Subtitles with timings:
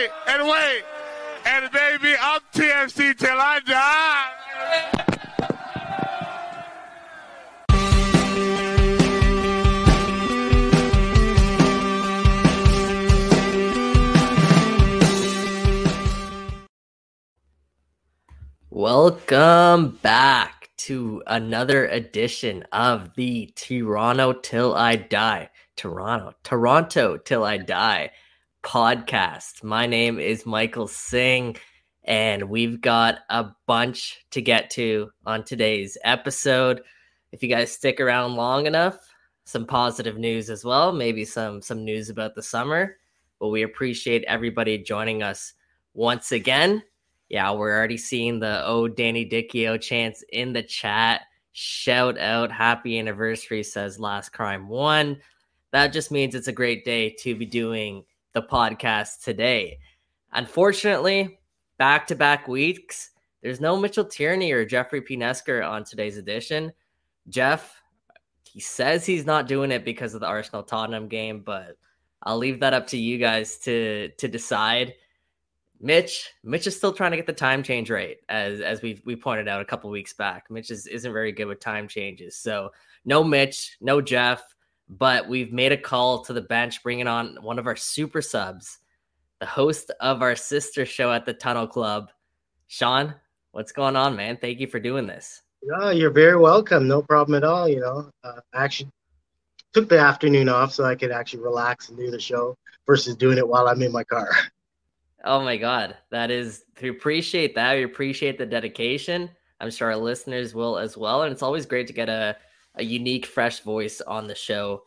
[0.00, 0.82] wait, and wait.
[1.44, 4.30] And baby, I'm TFC till I die.
[18.70, 25.50] Welcome back to another edition of the Toronto Till I Die.
[25.76, 28.10] Toronto, Toronto Till I Die
[28.62, 29.62] podcast.
[29.62, 31.56] My name is Michael Singh,
[32.04, 36.82] and we've got a bunch to get to on today's episode.
[37.32, 38.98] If you guys stick around long enough,
[39.44, 42.96] some positive news as well, maybe some some news about the summer.
[43.38, 45.54] But we appreciate everybody joining us
[45.94, 46.82] once again
[47.30, 51.22] yeah, we're already seeing the oh Danny Dichio chance in the chat.
[51.52, 55.16] Shout out, happy anniversary, says Last Crime One.
[55.70, 59.78] That just means it's a great day to be doing the podcast today.
[60.32, 61.38] Unfortunately,
[61.78, 63.10] back to back weeks,
[63.42, 66.72] there's no Mitchell Tierney or Jeffrey Pinesker on today's edition.
[67.28, 67.82] Jeff,
[68.44, 71.76] he says he's not doing it because of the Arsenal Tottenham game, but
[72.22, 74.94] I'll leave that up to you guys to to decide.
[75.82, 79.16] Mitch, Mitch is still trying to get the time change right, as as we we
[79.16, 80.50] pointed out a couple weeks back.
[80.50, 82.36] Mitch is, isn't very good with time changes.
[82.36, 82.72] So
[83.04, 84.42] no Mitch, no Jeff,
[84.90, 88.78] but we've made a call to the bench, bringing on one of our super subs,
[89.38, 92.10] the host of our sister show at the Tunnel Club,
[92.66, 93.14] Sean.
[93.52, 94.36] What's going on, man?
[94.36, 95.42] Thank you for doing this.
[95.62, 96.88] Yeah, you're very welcome.
[96.88, 97.68] No problem at all.
[97.68, 98.90] You know, uh, I actually
[99.72, 103.38] took the afternoon off so I could actually relax and do the show versus doing
[103.38, 104.30] it while I'm in my car.
[105.22, 105.98] Oh my God.
[106.10, 107.74] That is, we appreciate that.
[107.74, 109.28] We appreciate the dedication.
[109.60, 111.24] I'm sure our listeners will as well.
[111.24, 112.38] And it's always great to get a,
[112.74, 114.84] a unique, fresh voice on the show.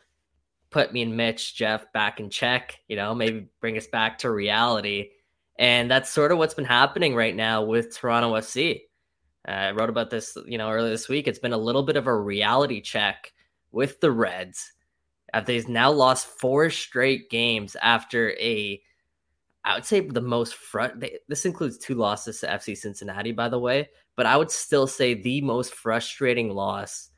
[0.70, 4.32] Put me and Mitch, Jeff back in check, you know, maybe bring us back to
[4.32, 5.10] reality.
[5.60, 8.82] And that's sort of what's been happening right now with Toronto FC.
[9.48, 11.28] Uh, I wrote about this, you know, earlier this week.
[11.28, 13.34] It's been a little bit of a reality check
[13.72, 14.72] with the Reds.
[15.46, 18.82] They've now lost four straight games after a
[19.66, 21.04] I would say the most front.
[21.28, 25.14] This includes two losses to FC Cincinnati, by the way, but I would still say
[25.14, 27.10] the most frustrating loss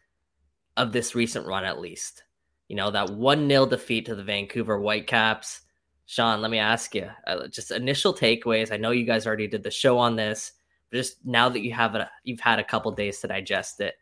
[0.77, 2.23] of this recent run, at least.
[2.67, 5.61] You know that one 0 defeat to the Vancouver Whitecaps.
[6.07, 8.71] Sean, let me ask you, uh, just initial takeaways.
[8.71, 10.51] I know you guys already did the show on this,
[10.91, 13.95] but just now that you have a, you've had a couple days to digest it.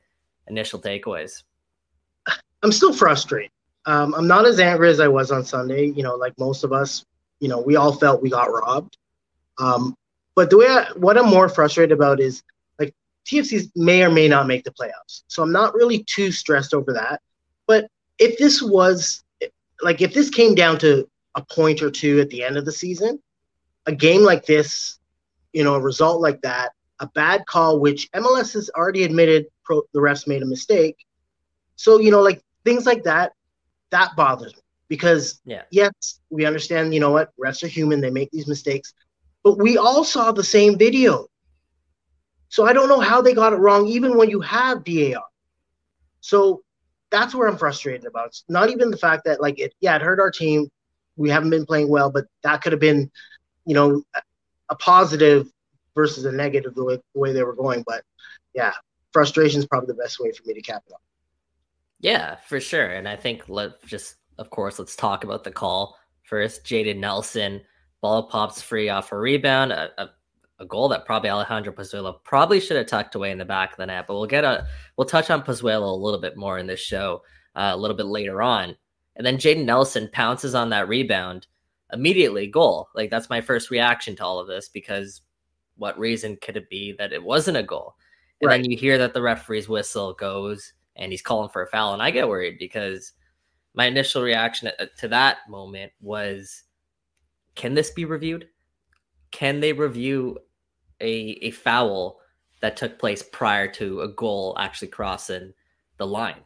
[0.48, 1.44] Initial takeaways.
[2.64, 3.52] I'm still frustrated.
[3.86, 5.88] Um, I'm not as angry as I was on Sunday.
[5.88, 7.06] You know, like most of us,
[7.40, 8.98] you know, we all felt we got robbed.
[9.60, 9.96] Um,
[10.36, 12.44] but the way I, what I'm more frustrated about is
[13.26, 15.24] TFCs may or may not make the playoffs.
[15.28, 17.22] So I'm not really too stressed over that.
[17.68, 17.88] But
[18.20, 19.24] if this was
[19.82, 22.72] like if this came down to a point or two at the end of the
[22.72, 23.20] season,
[23.86, 25.00] a game like this,
[25.52, 29.82] you know, a result like that, a bad call, which MLS has already admitted pro,
[29.94, 31.06] the refs made a mistake.
[31.76, 33.34] So, you know, like things like that,
[33.90, 35.64] that bothers me because yeah.
[35.72, 38.94] yes, we understand, you know what, refs are human, they make these mistakes,
[39.44, 41.28] but we all saw the same video.
[42.54, 45.24] So I don't know how they got it wrong, even when you have VAR.
[46.22, 46.62] So
[47.10, 48.28] that's where I'm frustrated about.
[48.28, 50.68] It's not even the fact that like it, yeah, it hurt our team.
[51.16, 53.10] We haven't been playing well, but that could have been,
[53.66, 54.04] you know,
[54.70, 55.48] a positive
[55.96, 57.84] versus a negative the way, the way they were going.
[57.88, 58.04] But
[58.54, 58.74] yeah,
[59.14, 61.02] frustration is probably the best way for me to cap it off.
[62.02, 62.86] Yeah, for sure.
[62.86, 66.66] And I think let just of course, let's talk about the call first.
[66.66, 67.62] Jayden Nelson,
[68.00, 70.10] ball pops free off a rebound, a, a,
[70.64, 73.78] a goal that probably Alejandro Pozuelo probably should have tucked away in the back of
[73.78, 74.08] the net.
[74.08, 74.66] But we'll get a
[74.98, 77.22] we'll touch on Pozuelo a little bit more in this show
[77.56, 78.76] uh, a little bit later on.
[79.16, 81.46] And then Jayden Nelson pounces on that rebound
[81.92, 82.90] immediately, goal.
[82.96, 85.22] Like that's my first reaction to all of this because
[85.78, 87.96] what reason could it be that it wasn't a goal?
[88.42, 88.62] And right.
[88.62, 92.02] then you hear that the referee's whistle goes and he's calling for a foul, and
[92.02, 93.14] I get worried because
[93.74, 94.70] my initial reaction
[95.00, 96.64] to that moment was
[97.56, 98.48] can this be reviewed?
[99.32, 100.38] Can they review
[101.04, 102.20] a, a foul
[102.62, 105.54] that took place prior to a goal actually crossing
[105.98, 106.42] the line?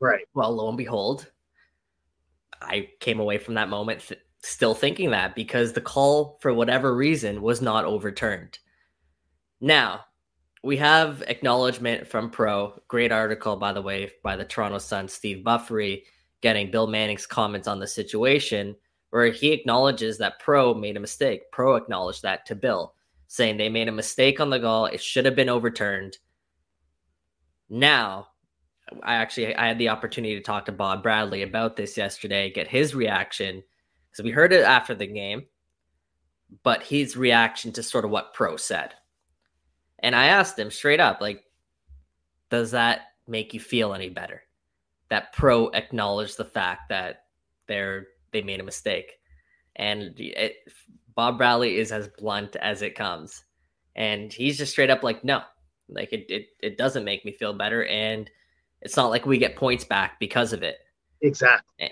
[0.00, 0.24] Right.
[0.34, 1.30] Well, lo and behold,
[2.60, 6.94] I came away from that moment th- still thinking that because the call, for whatever
[6.94, 8.58] reason, was not overturned.
[9.60, 10.06] Now,
[10.62, 12.80] we have acknowledgement from Pro.
[12.88, 16.04] Great article, by the way, by the Toronto Sun, Steve Buffery
[16.40, 18.74] getting Bill Manning's comments on the situation,
[19.10, 21.50] where he acknowledges that Pro made a mistake.
[21.52, 22.94] Pro acknowledged that to Bill,
[23.32, 24.86] saying they made a mistake on the goal.
[24.86, 26.18] It should have been overturned.
[27.68, 28.26] Now,
[29.04, 32.66] I actually I had the opportunity to talk to Bob Bradley about this yesterday, get
[32.66, 33.62] his reaction
[34.10, 35.44] because we heard it after the game.
[36.62, 38.94] but his reaction to sort of what Pro said.
[40.00, 41.44] And I asked him straight up, like,
[42.50, 44.42] does that make you feel any better?
[45.08, 47.24] That Pro acknowledged the fact that
[47.66, 49.12] they're they made a mistake,
[49.76, 50.56] and it,
[51.20, 53.44] Bob Bradley is as blunt as it comes,
[53.94, 55.42] and he's just straight up like, no,
[55.90, 58.30] like it it, it doesn't make me feel better, and
[58.80, 60.78] it's not like we get points back because of it.
[61.20, 61.74] Exactly.
[61.78, 61.90] Eh.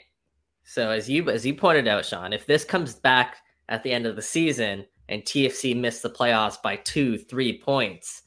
[0.65, 3.37] So as you as you pointed out, Sean, if this comes back
[3.69, 8.23] at the end of the season and TFC missed the playoffs by two, three points,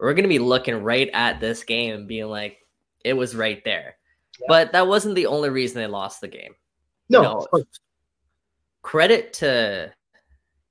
[0.00, 2.58] we're going to be looking right at this game and being like,
[3.04, 3.98] it was right there.
[4.40, 4.46] Yeah.
[4.48, 6.56] But that wasn't the only reason they lost the game.
[7.08, 7.46] No.
[7.52, 7.64] You know,
[8.82, 9.92] credit to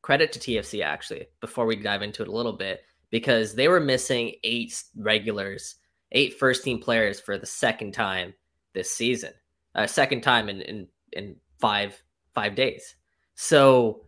[0.09, 1.27] credit to TFC actually.
[1.39, 5.75] Before we dive into it a little bit, because they were missing eight regulars,
[6.13, 8.33] eight first team players for the second time
[8.73, 9.33] this season,
[9.75, 12.01] uh, second time in in in five
[12.33, 12.95] five days.
[13.35, 14.07] So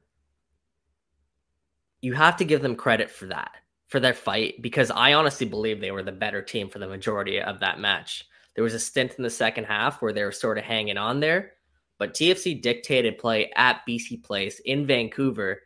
[2.01, 3.51] you have to give them credit for that,
[3.85, 7.39] for their fight, because I honestly believe they were the better team for the majority
[7.39, 8.25] of that match.
[8.55, 11.19] There was a stint in the second half where they were sort of hanging on
[11.19, 11.51] there,
[11.99, 15.61] but TFC dictated play at BC Place in Vancouver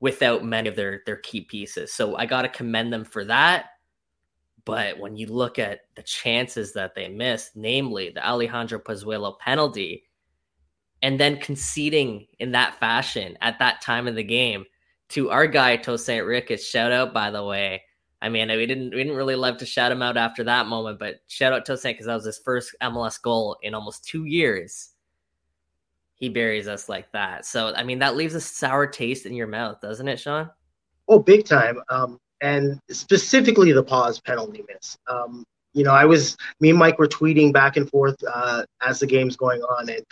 [0.00, 1.92] without many of their their key pieces.
[1.92, 3.66] So I got to commend them for that.
[4.64, 10.04] But when you look at the chances that they missed, namely the Alejandro Pozuelo penalty,
[11.02, 14.64] and then conceding in that fashion at that time of the game
[15.10, 16.66] to our guy Tosaint Ricketts.
[16.66, 17.82] Shout out, by the way.
[18.22, 20.98] I mean, we didn't we didn't really love to shout him out after that moment,
[20.98, 24.89] but shout out Tosaint because that was his first MLS goal in almost two years.
[26.20, 27.44] He buries us like that.
[27.44, 30.50] So I mean, that leaves a sour taste in your mouth, doesn't it, Sean?
[31.08, 31.80] Oh, big time.
[31.88, 34.96] Um, and specifically the Poz penalty miss.
[35.08, 39.00] Um, you know, I was me and Mike were tweeting back and forth uh, as
[39.00, 40.04] the game's going on, and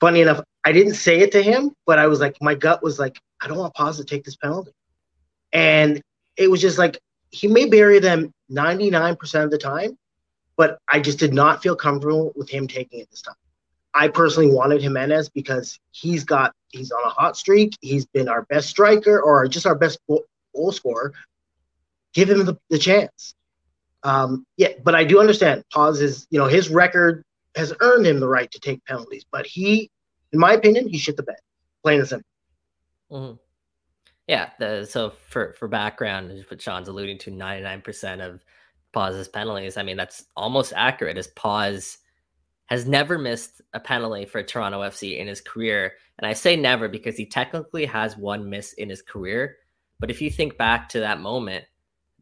[0.00, 2.98] funny enough, I didn't say it to him, but I was like, my gut was
[2.98, 4.72] like, I don't want Poz to take this penalty.
[5.52, 6.02] And
[6.36, 6.98] it was just like,
[7.30, 9.96] he may bury them 99% of the time,
[10.56, 13.34] but I just did not feel comfortable with him taking it this time.
[13.94, 17.76] I personally wanted Jimenez because he's got he's on a hot streak.
[17.80, 21.12] He's been our best striker or just our best goal, scorer.
[22.12, 23.34] Give him the, the chance.
[24.02, 27.24] Um, yeah, but I do understand Poz is you know his record
[27.54, 29.90] has earned him the right to take penalties, but he,
[30.32, 31.36] in my opinion, he shit the bed.
[31.84, 32.28] Plain and simple.
[33.12, 33.36] Mm-hmm.
[34.26, 34.50] Yeah.
[34.58, 38.44] The, so for for background, what Sean's alluding to, ninety nine percent of
[38.92, 39.76] Poz's penalties.
[39.76, 41.16] I mean, that's almost accurate.
[41.16, 41.98] As Poz
[42.66, 46.88] has never missed a penalty for Toronto FC in his career, and I say never
[46.88, 49.56] because he technically has one miss in his career.
[50.00, 51.64] But if you think back to that moment,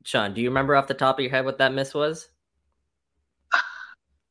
[0.04, 2.28] Sean, do you remember off the top of your head what that miss was?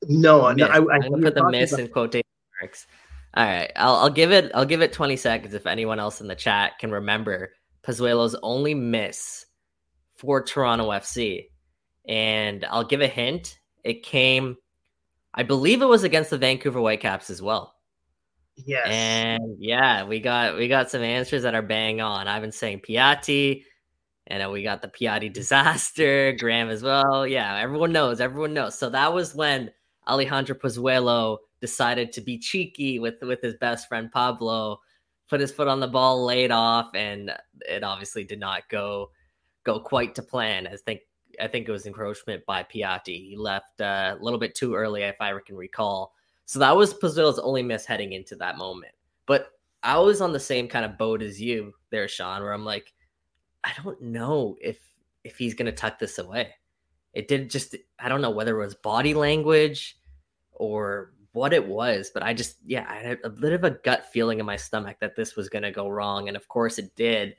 [0.07, 1.83] No, no I, I, am gonna put the miss about...
[1.83, 2.25] in quotation
[2.59, 2.87] marks.
[3.35, 4.51] All right, I'll, I'll give it.
[4.55, 7.51] I'll give it 20 seconds if anyone else in the chat can remember
[7.83, 9.45] Pozuelo's only miss
[10.15, 11.49] for Toronto FC,
[12.07, 13.59] and I'll give a hint.
[13.83, 14.57] It came,
[15.33, 17.75] I believe, it was against the Vancouver Whitecaps as well.
[18.55, 18.87] Yes.
[18.87, 22.27] And yeah, we got we got some answers that are bang on.
[22.27, 23.63] I've been saying Piatti,
[24.27, 27.25] and we got the Piatti disaster, Graham as well.
[27.25, 28.21] Yeah, everyone knows.
[28.21, 28.77] Everyone knows.
[28.77, 29.71] So that was when
[30.07, 34.79] Alejandro Pozuelo decided to be cheeky with with his best friend Pablo,
[35.29, 39.11] put his foot on the ball, laid off, and it obviously did not go
[39.63, 40.67] go quite to plan.
[40.67, 41.01] I think
[41.39, 43.29] I think it was encroachment by Piatti.
[43.29, 46.13] He left uh, a little bit too early, if I can recall.
[46.45, 48.93] So that was Pozuelo's only miss heading into that moment.
[49.25, 49.51] But
[49.83, 52.93] I was on the same kind of boat as you there, Sean, where I'm like,
[53.63, 54.79] I don't know if
[55.23, 56.53] if he's gonna tuck this away.
[57.13, 59.97] It did just I don't know whether it was body language
[60.51, 64.07] or what it was, but I just yeah, I had a bit of a gut
[64.11, 67.35] feeling in my stomach that this was to go wrong and of course it did.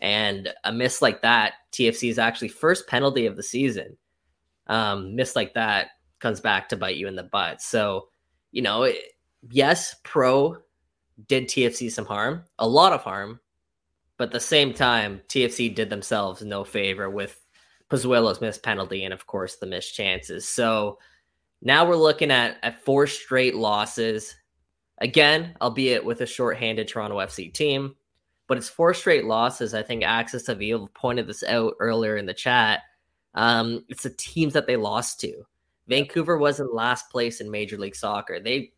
[0.00, 3.96] And a miss like that, TFC's actually first penalty of the season.
[4.66, 5.88] Um miss like that
[6.20, 7.60] comes back to bite you in the butt.
[7.60, 8.08] So,
[8.50, 8.96] you know, it,
[9.50, 10.56] yes, pro
[11.28, 13.40] did TFC some harm, a lot of harm,
[14.16, 17.38] but at the same time, TFC did themselves no favor with
[17.90, 20.48] Pozuelo's missed penalty and, of course, the missed chances.
[20.48, 20.98] So
[21.62, 24.34] now we're looking at, at four straight losses.
[24.98, 27.96] Again, albeit with a shorthanded Toronto FC team,
[28.46, 29.74] but it's four straight losses.
[29.74, 32.80] I think Axis of Evil pointed this out earlier in the chat.
[33.34, 35.42] Um, it's the teams that they lost to.
[35.88, 38.40] Vancouver was in last place in Major League Soccer.
[38.40, 38.72] They,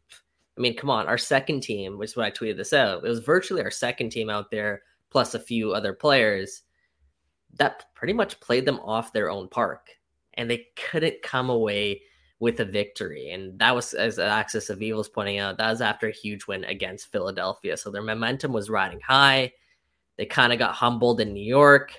[0.56, 3.04] I mean, come on, our second team, which is what I tweeted this out.
[3.04, 6.62] It was virtually our second team out there, plus a few other players
[7.58, 9.90] that pretty much played them off their own park
[10.34, 12.02] and they couldn't come away
[12.38, 13.30] with a victory.
[13.30, 16.46] And that was, as Axis of Evil is pointing out, that was after a huge
[16.46, 17.76] win against Philadelphia.
[17.76, 19.52] So their momentum was riding high.
[20.16, 21.92] They kind of got humbled in New York,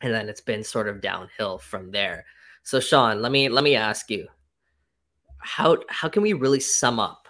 [0.00, 2.24] and then it's been sort of downhill from there.
[2.62, 4.26] So Sean, let me let me ask you,
[5.38, 7.28] how how can we really sum up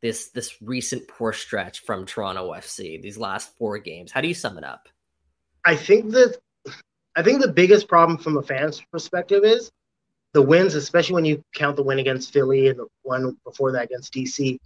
[0.00, 4.10] this this recent poor stretch from Toronto FC, these last four games?
[4.10, 4.88] How do you sum it up?
[5.64, 6.38] I think that
[7.14, 9.70] I think the biggest problem from a fan's perspective is
[10.34, 13.84] the wins, especially when you count the win against Philly and the one before that
[13.84, 14.58] against DC.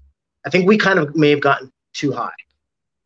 [0.45, 2.33] I think we kind of may have gotten too high.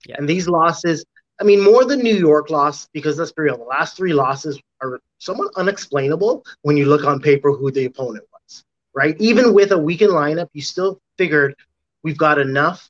[0.06, 0.16] Yeah.
[0.18, 1.04] And these losses,
[1.40, 4.60] I mean, more than New York loss, because let's be real, the last three losses
[4.80, 8.64] are somewhat unexplainable when you look on paper who the opponent was,
[8.94, 9.16] right?
[9.20, 11.56] Even with a weakened lineup, you still figured
[12.04, 12.88] we've got enough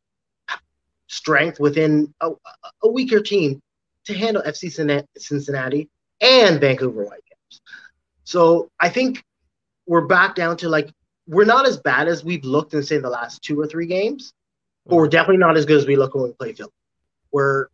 [1.06, 2.30] strength within a,
[2.82, 3.60] a weaker team
[4.04, 4.70] to handle FC
[5.16, 5.88] Cincinnati
[6.20, 7.60] and Vancouver Whitecaps.
[8.24, 9.22] So I think
[9.86, 10.90] we're back down to like
[11.26, 14.32] we're not as bad as we've looked in say the last two or three games,
[14.86, 15.10] but we're mm-hmm.
[15.10, 16.70] definitely not as good as we look when we play Philly.
[17.32, 17.66] We're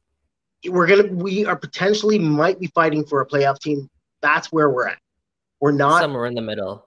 [0.69, 3.89] we're gonna we are potentially might be fighting for a playoff team.
[4.21, 4.99] That's where we're at.
[5.61, 6.87] We're not somewhere in the middle.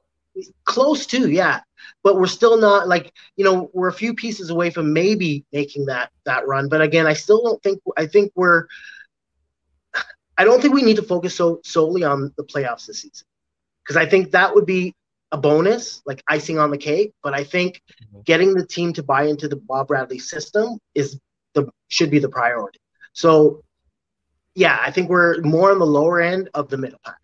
[0.63, 1.61] Close to, yeah.
[2.03, 5.87] But we're still not like, you know, we're a few pieces away from maybe making
[5.87, 6.69] that that run.
[6.69, 8.67] But again, I still don't think I think we're
[10.37, 13.27] I don't think we need to focus so solely on the playoffs this season.
[13.83, 14.95] Because I think that would be
[15.31, 17.13] a bonus, like icing on the cake.
[17.23, 18.21] But I think mm-hmm.
[18.25, 21.19] getting the team to buy into the Bob Bradley system is
[21.53, 22.79] the should be the priority.
[23.13, 23.63] So,
[24.55, 27.17] yeah, I think we're more on the lower end of the middle pack.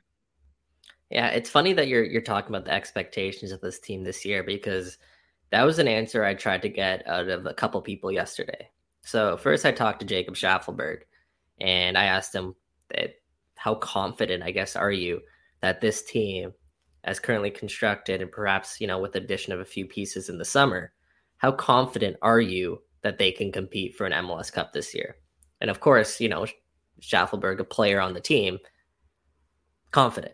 [1.10, 4.44] Yeah, it's funny that you're you're talking about the expectations of this team this year
[4.44, 4.98] because
[5.52, 8.70] that was an answer I tried to get out of a couple people yesterday.
[9.04, 11.04] So first, I talked to Jacob Shaffelburg,
[11.62, 12.56] and I asked him
[12.90, 13.16] that
[13.56, 15.22] how confident, I guess, are you
[15.62, 16.54] that this team,
[17.08, 20.46] as currently constructed, and perhaps you know with addition of a few pieces in the
[20.46, 20.92] summer,
[21.38, 25.16] how confident are you that they can compete for an MLS Cup this year?
[25.62, 26.46] And of course, you know,
[27.02, 28.60] Shaffelburg, a player on the team,
[29.92, 30.34] confident,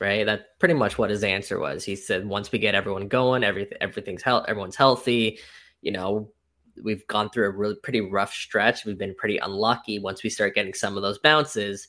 [0.00, 0.26] right?
[0.26, 1.84] That's pretty much what his answer was.
[1.84, 5.38] He said, once we get everyone going, everything everything's health, everyone's healthy.
[5.80, 6.32] You know,
[6.82, 8.84] we've gone through a really pretty rough stretch.
[8.84, 10.00] We've been pretty unlucky.
[10.00, 11.86] Once we start getting some of those bounces,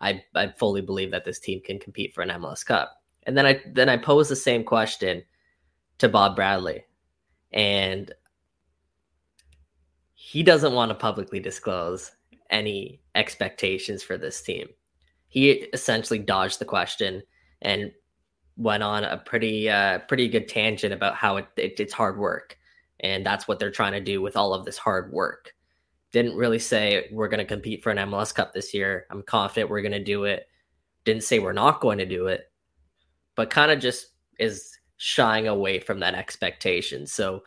[0.00, 3.02] I I fully believe that this team can compete for an MLS Cup.
[3.26, 5.22] And then I then I pose the same question
[5.98, 6.84] to Bob Bradley,
[7.52, 8.12] and
[10.14, 12.12] he doesn't want to publicly disclose
[12.50, 14.68] any expectations for this team.
[15.28, 17.22] He essentially dodged the question
[17.62, 17.90] and
[18.56, 22.56] went on a pretty uh, pretty good tangent about how it, it, it's hard work,
[23.00, 25.54] and that's what they're trying to do with all of this hard work.
[26.12, 29.06] Didn't really say we're going to compete for an MLS Cup this year.
[29.10, 30.48] I'm confident we're going to do it.
[31.04, 32.50] Didn't say we're not going to do it,
[33.36, 37.06] but kind of just is shying away from that expectation.
[37.06, 37.42] So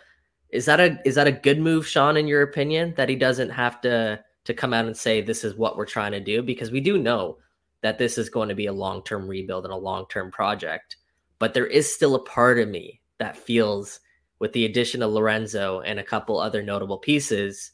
[0.51, 3.49] is that a is that a good move, Sean, in your opinion, that he doesn't
[3.49, 6.41] have to to come out and say this is what we're trying to do?
[6.41, 7.37] Because we do know
[7.81, 10.95] that this is going to be a long term rebuild and a long term project.
[11.39, 13.99] But there is still a part of me that feels
[14.39, 17.71] with the addition of Lorenzo and a couple other notable pieces,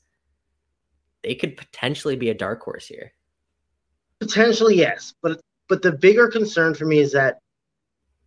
[1.23, 3.13] they could potentially be a dark horse here.
[4.19, 5.13] Potentially, yes.
[5.21, 7.39] But but the bigger concern for me is that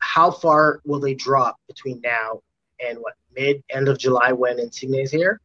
[0.00, 2.40] how far will they drop between now
[2.86, 5.40] and what mid end of July when Insigne is here?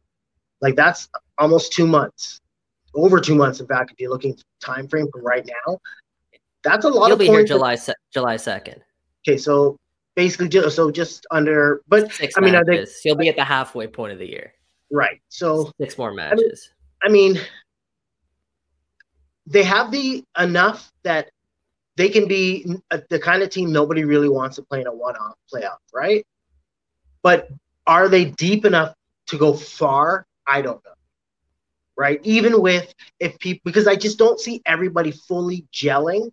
[0.60, 1.08] Like that's
[1.38, 2.40] almost two months,
[2.94, 3.60] over two months.
[3.60, 5.78] In fact, if you're looking time frame from right now,
[6.62, 8.80] that's a lot He'll of be here July se- July second.
[9.26, 9.76] Okay, so
[10.14, 12.68] basically, just, so just under, but six I mean, matches.
[12.68, 14.52] are they, he'll be at the halfway point of the year.
[14.90, 15.20] Right.
[15.28, 16.70] So six more matches.
[17.02, 17.46] I mean, I mean
[19.46, 21.30] they have the enough that
[21.96, 24.94] they can be uh, the kind of team nobody really wants to play in a
[24.94, 26.26] one-off playoff, right?
[27.22, 27.48] But
[27.86, 28.94] are they deep enough
[29.28, 30.26] to go far?
[30.46, 30.90] I don't know.
[31.96, 32.20] Right?
[32.24, 36.30] Even with if people because I just don't see everybody fully gelling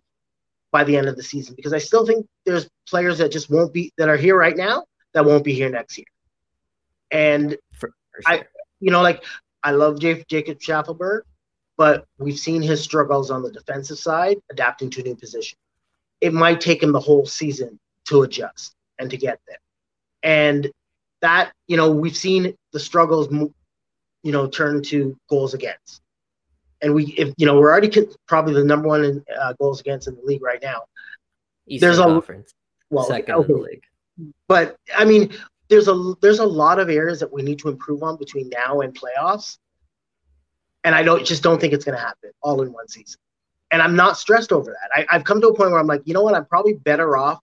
[0.72, 3.72] by the end of the season because I still think there's players that just won't
[3.72, 6.06] be that are here right now that won't be here next year.
[7.12, 8.40] And for, for sure.
[8.40, 8.44] I
[8.80, 9.22] you know like
[9.62, 11.20] I love J- Jacob Shaffelburg,
[11.76, 15.58] but we've seen his struggles on the defensive side adapting to a new position.
[16.20, 19.58] It might take him the whole season to adjust and to get there.
[20.22, 20.70] And
[21.22, 23.28] that you know we've seen the struggles
[24.22, 26.02] you know turn to goals against
[26.82, 30.08] and we if you know we're already probably the number one in uh, goals against
[30.08, 30.82] in the league right now
[31.66, 32.50] Eastern there's Conference.
[32.50, 33.52] a well second okay.
[33.52, 33.84] in the league
[34.48, 35.32] but i mean
[35.68, 38.80] there's a there's a lot of areas that we need to improve on between now
[38.80, 39.58] and playoffs
[40.84, 43.20] and i don't just don't think it's going to happen all in one season
[43.70, 46.02] and i'm not stressed over that I, i've come to a point where i'm like
[46.04, 47.40] you know what i'm probably better off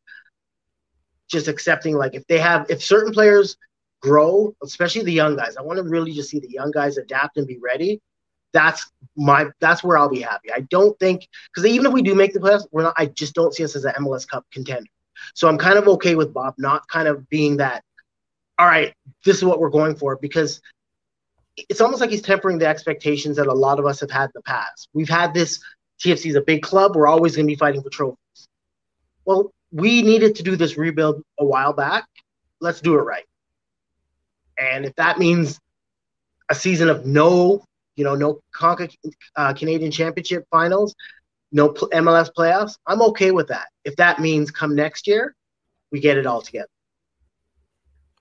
[1.30, 3.58] just accepting like if they have if certain players
[4.02, 5.58] grow, especially the young guys.
[5.58, 8.02] I want to really just see the young guys adapt and be ready.
[8.52, 10.52] that's my that's where I'll be happy.
[10.52, 12.96] I don't think because even if we do make the playoffs, we're not.
[12.98, 14.90] I just don't see us as an MLS Cup contender.
[15.36, 17.84] So I'm kind of okay with Bob not kind of being that.
[18.58, 18.94] All right,
[19.24, 20.62] this is what we're going for because
[21.70, 24.32] it's almost like he's tempering the expectations that a lot of us have had in
[24.36, 24.90] the past.
[24.94, 25.60] We've had this
[26.00, 26.96] TFC is a big club.
[26.96, 28.48] We're always going to be fighting for trophies.
[29.26, 32.06] Well, we needed to do this rebuild a while back.
[32.60, 33.26] Let's do it right.
[34.58, 35.60] And if that means
[36.50, 37.64] a season of no,
[37.96, 38.90] you know, no Conca,
[39.36, 40.96] uh, Canadian Championship finals,
[41.52, 43.68] no MLS playoffs, I'm okay with that.
[43.84, 45.36] If that means come next year,
[45.92, 46.70] we get it all together.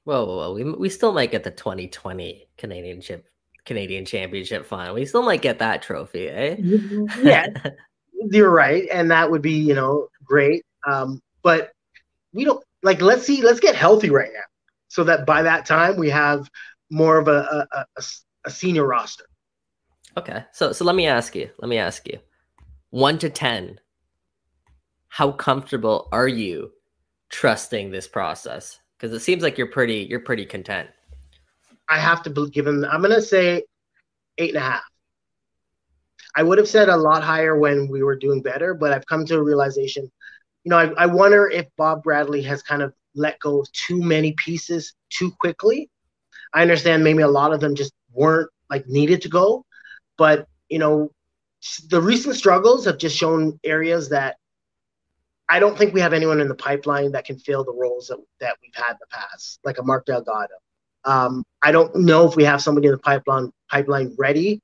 [0.09, 0.53] Whoa, whoa, whoa.
[0.55, 3.27] We, we still might get the 2020 Canadian Chip
[3.67, 4.95] Canadian Championship final.
[4.95, 6.57] We still might get that trophy, eh?
[7.21, 7.49] yeah,
[8.31, 10.65] you're right, and that would be you know great.
[10.87, 11.73] Um, but
[12.33, 13.03] we don't like.
[13.03, 13.43] Let's see.
[13.43, 14.49] Let's get healthy right now,
[14.89, 16.49] so that by that time we have
[16.89, 18.03] more of a a, a,
[18.47, 19.27] a senior roster.
[20.17, 21.51] Okay, so so let me ask you.
[21.59, 22.19] Let me ask you.
[22.89, 23.79] One to ten.
[25.09, 26.73] How comfortable are you
[27.29, 28.79] trusting this process?
[28.99, 30.89] Because it seems like you're pretty you're pretty content.
[31.89, 32.85] I have to give him.
[32.85, 33.65] I'm gonna say
[34.39, 34.83] eight and a half.
[36.35, 39.25] I would have said a lot higher when we were doing better, but I've come
[39.27, 40.11] to a realization.
[40.65, 44.01] You know, I, I wonder if Bob Bradley has kind of let go of too
[44.01, 45.91] many pieces too quickly.
[46.53, 49.65] I understand maybe a lot of them just weren't like needed to go,
[50.17, 51.11] but you know,
[51.89, 54.37] the recent struggles have just shown areas that
[55.49, 58.19] I don't think we have anyone in the pipeline that can fill the roles that,
[58.41, 60.55] that we've had in the past, like a Mark Delgado.
[61.05, 64.61] Um, I don't know if we have somebody in the pipeline pipeline ready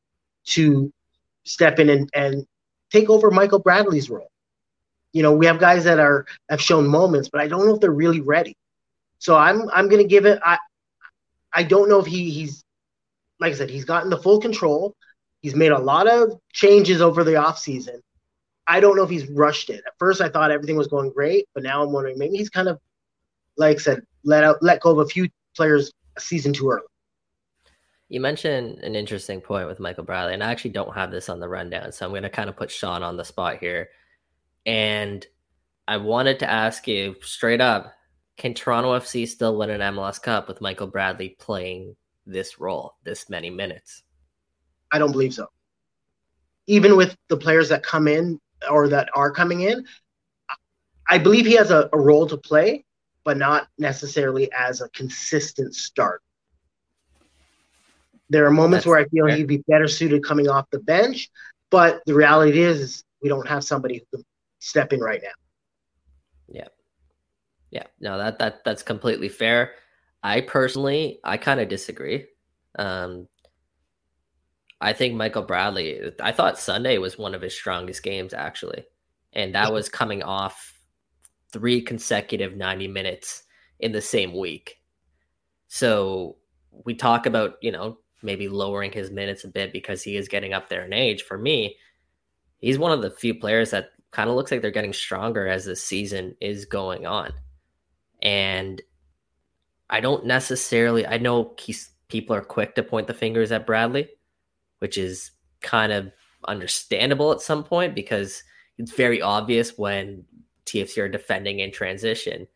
[0.47, 0.93] to
[1.45, 2.47] step in and, and
[2.91, 4.31] take over Michael Bradley's role.
[5.13, 7.81] You know, we have guys that are have shown moments, but I don't know if
[7.81, 8.57] they're really ready.
[9.19, 10.39] So I'm I'm gonna give it.
[10.45, 10.59] I
[11.53, 12.65] I don't know if he he's
[13.41, 14.95] like I said, he's gotten the full control.
[15.41, 18.01] He's made a lot of changes over the offseason.
[18.67, 19.83] I don't know if he's rushed it.
[19.87, 22.69] At first, I thought everything was going great, but now I'm wondering maybe he's kind
[22.69, 22.79] of,
[23.57, 26.87] like I said, let out, let go of a few players a season too early.
[28.09, 31.41] You mentioned an interesting point with Michael Bradley, and I actually don't have this on
[31.41, 33.89] the rundown, so I'm going to kind of put Sean on the spot here.
[34.67, 35.27] And
[35.89, 37.93] I wanted to ask you straight up
[38.37, 41.95] can Toronto FC still win an MLS Cup with Michael Bradley playing
[42.27, 44.03] this role, this many minutes?
[44.91, 45.47] I don't believe so.
[46.67, 49.85] Even with the players that come in or that are coming in,
[51.09, 52.85] I believe he has a, a role to play,
[53.25, 56.23] but not necessarily as a consistent start.
[58.31, 59.37] There are moments That's where I feel fair.
[59.37, 61.31] he'd be better suited coming off the bench,
[61.71, 64.27] but the reality is, is we don't have somebody who can
[64.59, 65.29] step in right now.
[66.49, 66.69] Yeah.
[67.71, 67.85] Yeah.
[68.01, 69.73] No, that that that's completely fair.
[70.23, 72.27] I personally I kind of disagree.
[72.79, 73.29] Um
[74.81, 78.85] I think Michael Bradley I thought Sunday was one of his strongest games actually.
[79.33, 80.79] And that was coming off
[81.53, 83.45] three consecutive 90 minutes
[83.81, 84.81] in the same week.
[85.69, 86.37] So
[86.85, 90.53] we talk about, you know, maybe lowering his minutes a bit because he is getting
[90.53, 91.23] up there in age.
[91.23, 91.77] For me,
[92.59, 95.65] he's one of the few players that kind of looks like they're getting stronger as
[95.65, 97.33] the season is going on.
[98.23, 98.81] And
[99.91, 104.09] I don't necessarily, I know he's, people are quick to point the fingers at Bradley,
[104.85, 105.31] which is
[105.63, 106.13] kind of
[106.47, 108.45] understandable at some point because
[108.77, 110.23] it's very obvious when
[110.67, 112.47] TFC are defending in transition,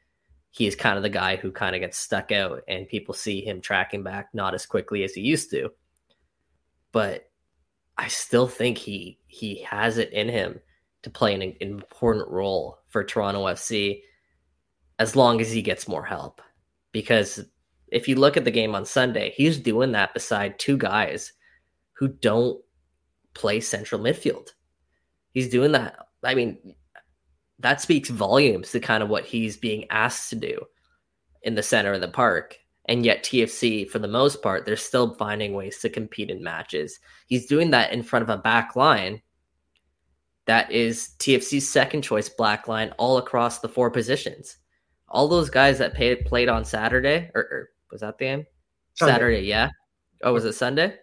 [0.51, 3.41] he is kind of the guy who kind of gets stuck out and people see
[3.41, 5.71] him tracking back not as quickly as he used to.
[6.93, 7.31] But
[7.97, 10.61] I still think he he has it in him
[11.05, 14.03] to play an, an important role for Toronto FC
[14.99, 16.43] as long as he gets more help.
[16.93, 17.43] Because
[17.87, 21.33] if you look at the game on Sunday, he's doing that beside two guys
[21.99, 22.61] who don't
[23.35, 24.49] play central midfield.
[25.33, 25.97] He's doing that.
[26.25, 26.75] I mean,
[27.59, 30.61] that speaks volumes to kind of what he's being asked to do
[31.43, 32.59] in the center of the park.
[32.87, 36.99] And yet, TFC, for the most part, they're still finding ways to compete in matches.
[37.27, 39.21] He's doing that in front of a back line
[40.47, 44.57] that is TFC's second choice black line all across the four positions.
[45.11, 48.47] All those guys that paid, played on Saturday, or, or was that the game?
[48.95, 49.13] Sunday.
[49.13, 49.69] Saturday, yeah.
[50.23, 50.97] Oh, was it Sunday?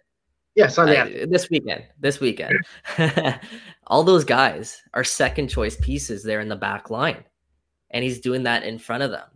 [0.56, 1.22] Yeah, Sunday.
[1.22, 1.84] Uh, this weekend.
[2.00, 2.56] This weekend.
[3.86, 7.22] All those guys are second choice pieces there in the back line.
[7.90, 9.28] And he's doing that in front of them.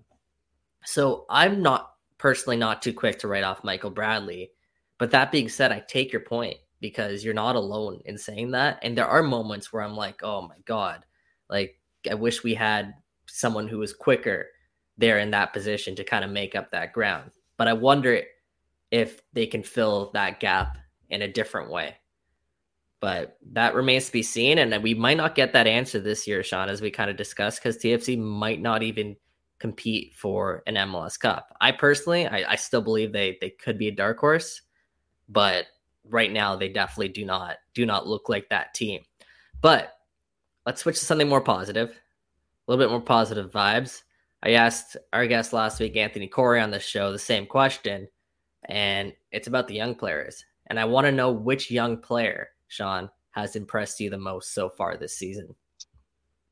[0.84, 4.50] So I'm not personally not too quick to write off Michael Bradley.
[4.98, 8.78] But that being said, I take your point because you're not alone in saying that.
[8.82, 11.04] And there are moments where I'm like, oh my God,
[11.50, 11.78] like
[12.10, 12.94] I wish we had
[13.26, 14.46] someone who was quicker
[14.96, 17.30] there in that position to kind of make up that ground.
[17.58, 18.22] But I wonder
[18.90, 20.78] if they can fill that gap
[21.10, 21.96] in a different way.
[23.00, 24.58] But that remains to be seen.
[24.58, 27.60] And we might not get that answer this year, Sean, as we kind of discussed,
[27.60, 29.16] because TFC might not even
[29.58, 31.54] compete for an MLS Cup.
[31.60, 34.62] I personally, I, I still believe they they could be a dark horse,
[35.28, 35.66] but
[36.04, 39.02] right now they definitely do not do not look like that team.
[39.60, 39.92] But
[40.66, 44.02] let's switch to something more positive, a little bit more positive vibes.
[44.42, 48.08] I asked our guest last week, Anthony Corey, on the show the same question,
[48.64, 50.44] and it's about the young players.
[50.70, 54.70] And I want to know which young player, Sean, has impressed you the most so
[54.70, 55.54] far this season.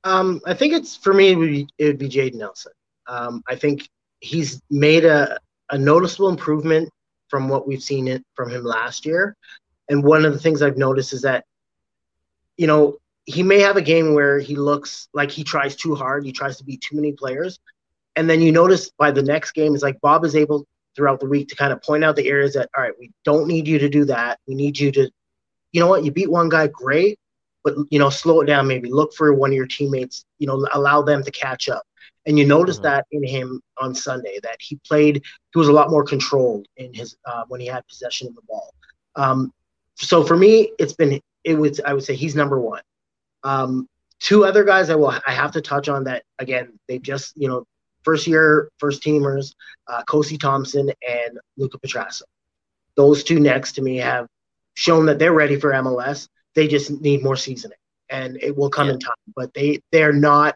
[0.05, 1.31] Um, I think it's for me.
[1.31, 2.73] It would be, be Jayden Nelson.
[3.07, 3.89] Um, I think
[4.21, 5.39] he's made a,
[5.71, 6.91] a noticeable improvement
[7.29, 9.37] from what we've seen it from him last year.
[9.89, 11.45] And one of the things I've noticed is that,
[12.57, 16.25] you know, he may have a game where he looks like he tries too hard,
[16.25, 17.61] he tries to beat too many players.
[18.17, 20.67] And then you notice by the next game is like Bob is able
[20.99, 23.47] throughout the week to kind of point out the areas that, all right, we don't
[23.47, 24.41] need you to do that.
[24.49, 25.09] We need you to,
[25.71, 27.21] you know what, you beat one guy, great,
[27.63, 30.67] but you know, slow it down, maybe look for one of your teammates, you know,
[30.73, 31.85] allow them to catch up.
[32.27, 32.85] And you notice mm-hmm.
[32.85, 36.93] that in him on Sunday that he played, he was a lot more controlled in
[36.93, 38.75] his uh, when he had possession of the ball.
[39.15, 39.53] Um,
[39.95, 42.83] so for me, it's been it was I would say he's number one.
[43.45, 46.79] Um, two other guys I will I have to touch on that again.
[46.89, 47.67] They just you know
[48.09, 49.55] first year first teamers,
[49.87, 52.23] uh, Kosi Thompson and Luca Petrasso.
[52.97, 54.27] Those two next to me have
[54.73, 56.27] shown that they're ready for MLS.
[56.55, 57.77] They just need more seasoning,
[58.09, 58.95] and it will come yeah.
[58.95, 59.15] in time.
[59.37, 60.55] But they they're not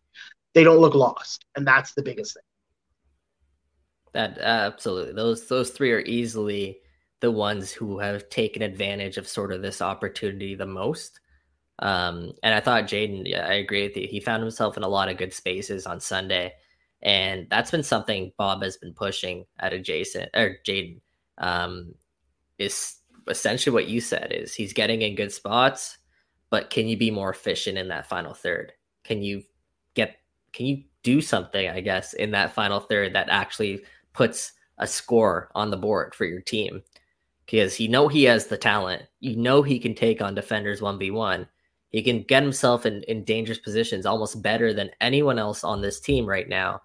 [0.55, 2.43] they don't look lost, and that's the biggest thing.
[4.15, 6.79] That uh, absolutely those those three are easily
[7.21, 11.21] the ones who have taken advantage of sort of this opportunity the most.
[11.81, 14.09] Um, and I thought Jayden, yeah, I agree with you.
[14.09, 16.55] He found himself in a lot of good spaces on Sunday,
[17.03, 21.01] and that's been something Bob has been pushing at adjacent or Jayden.
[21.39, 21.95] Um,
[22.59, 22.97] is
[23.29, 25.99] essentially what you said is he's getting in good spots,
[26.51, 28.73] but can you be more efficient in that final third?
[29.05, 29.43] Can you
[29.95, 30.17] get
[30.53, 35.51] can you do something, I guess, in that final third that actually puts a score
[35.55, 36.83] on the board for your team?
[37.47, 39.03] Because you know he has the talent.
[39.21, 41.49] You know he can take on defenders 1v1.
[41.89, 46.01] He can get himself in, in dangerous positions almost better than anyone else on this
[46.01, 46.81] team right now.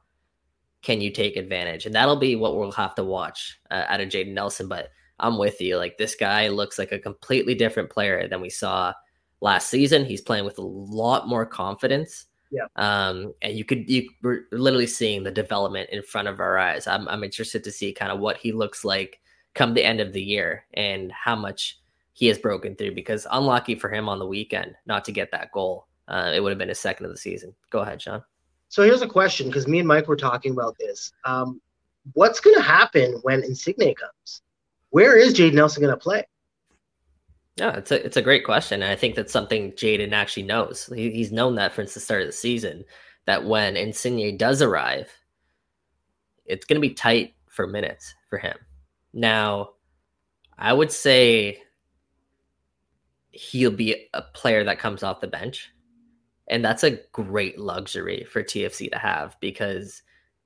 [0.88, 1.86] Can you take advantage?
[1.86, 4.70] And that'll be what we'll have to watch uh, out of Jayden Nelson.
[4.70, 4.88] But
[5.20, 5.76] I'm with you.
[5.76, 8.94] Like this guy looks like a completely different player than we saw
[9.42, 10.06] last season.
[10.06, 12.28] He's playing with a lot more confidence.
[12.52, 12.68] Yeah.
[12.78, 16.88] Um, and you could you were literally seeing the development in front of our eyes.
[16.88, 19.20] I'm I'm interested to see kind of what he looks like
[19.56, 21.82] come the end of the year and how much
[22.14, 25.52] he has broken through because unlucky for him on the weekend not to get that
[25.52, 25.88] goal.
[26.08, 27.54] Uh, it would have been his second of the season.
[27.72, 28.24] Go ahead, Sean.
[28.70, 31.12] So here's a question because me and Mike were talking about this.
[31.24, 31.62] Um,
[32.14, 34.42] what's going to happen when Insigne comes?
[34.90, 36.26] Where is Jade Nelson going to play?
[37.58, 40.86] Yeah, it's a it's a great question, and I think that's something Jayden actually knows.
[40.94, 42.86] He, he's known that since the start of the season
[43.26, 45.12] that when Insigne does arrive,
[46.46, 48.56] it's going to be tight for minutes for him.
[49.12, 49.72] Now,
[50.58, 51.64] I would say
[53.32, 55.72] he'll be a player that comes off the bench,
[56.48, 60.02] and that's a great luxury for TFC to have because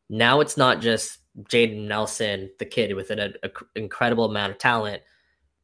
[0.09, 4.57] now it's not just Jayden Nelson, the kid with an a, a incredible amount of
[4.57, 5.01] talent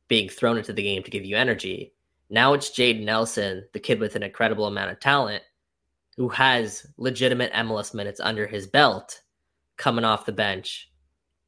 [0.07, 1.93] being thrown into the game to give you energy.
[2.29, 5.43] Now it's Jayden Nelson, the kid with an incredible amount of talent,
[6.15, 9.21] who has legitimate MLS minutes under his belt,
[9.75, 10.89] coming off the bench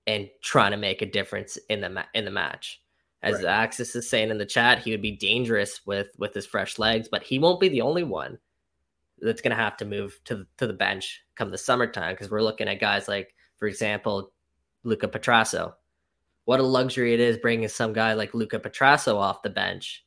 [0.08, 2.82] and trying to make a difference in the ma- in the match.
[3.22, 3.46] As right.
[3.46, 7.08] Axis is saying in the chat, he would be dangerous with with his fresh legs,
[7.10, 8.40] but he won't be the only one
[9.22, 12.44] that's going to have to move to to the bench come the summertime because we're
[12.44, 14.32] looking at guys like, for example,
[14.84, 15.74] Luca Petrasso,
[16.46, 20.06] what a luxury it is bringing some guy like Luca Petrasso off the bench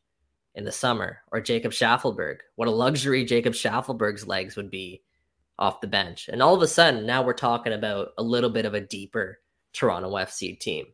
[0.55, 2.39] in the summer or Jacob Shaffelburg.
[2.57, 5.03] What a luxury Jacob Shaffelburg's legs would be
[5.59, 6.29] off the bench.
[6.29, 9.39] And all of a sudden, now we're talking about a little bit of a deeper
[9.73, 10.87] Toronto FC team.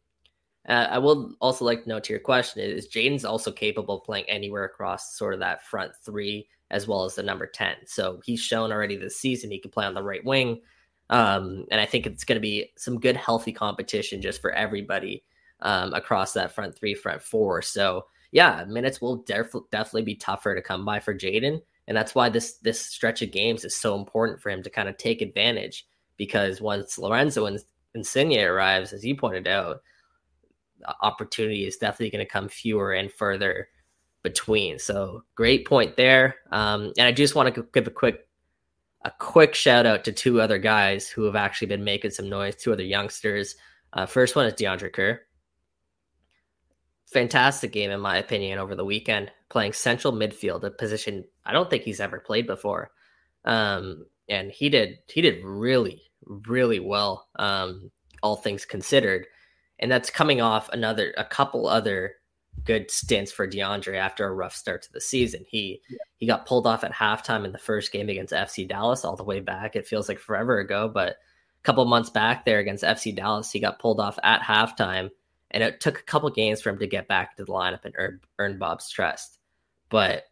[0.68, 4.04] Uh, I will also like to note to your question is Jayden's also capable of
[4.04, 7.76] playing anywhere across sort of that front three as well as the number 10.
[7.86, 10.60] So he's shown already this season he can play on the right wing.
[11.10, 15.24] Um, and I think it's going to be some good, healthy competition just for everybody
[15.60, 17.62] um, across that front three, front four.
[17.62, 22.14] So yeah, minutes will def- definitely be tougher to come by for Jayden, and that's
[22.14, 25.22] why this this stretch of games is so important for him to kind of take
[25.22, 25.86] advantage.
[26.18, 27.58] Because once Lorenzo and
[27.94, 29.82] Insigne arrives, as you pointed out,
[31.00, 33.68] opportunity is definitely going to come fewer and further
[34.22, 34.78] between.
[34.78, 36.36] So great point there.
[36.52, 38.26] Um, and I just want to give a quick
[39.04, 42.56] a quick shout out to two other guys who have actually been making some noise.
[42.56, 43.54] Two other youngsters.
[43.92, 45.20] Uh, first one is DeAndre Kerr
[47.08, 51.70] fantastic game in my opinion over the weekend, playing central midfield, a position I don't
[51.70, 52.90] think he's ever played before.
[53.44, 57.90] Um, and he did he did really really well, um,
[58.22, 59.26] all things considered.
[59.78, 62.16] And that's coming off another a couple other
[62.64, 65.44] good stints for DeAndre after a rough start to the season.
[65.48, 65.98] He yeah.
[66.16, 69.24] he got pulled off at halftime in the first game against FC Dallas all the
[69.24, 69.76] way back.
[69.76, 73.60] It feels like forever ago, but a couple months back there against FC Dallas, he
[73.60, 75.10] got pulled off at halftime,
[75.50, 77.94] and it took a couple games for him to get back to the lineup and
[77.98, 79.38] earn, earn Bob's trust.
[79.88, 80.24] But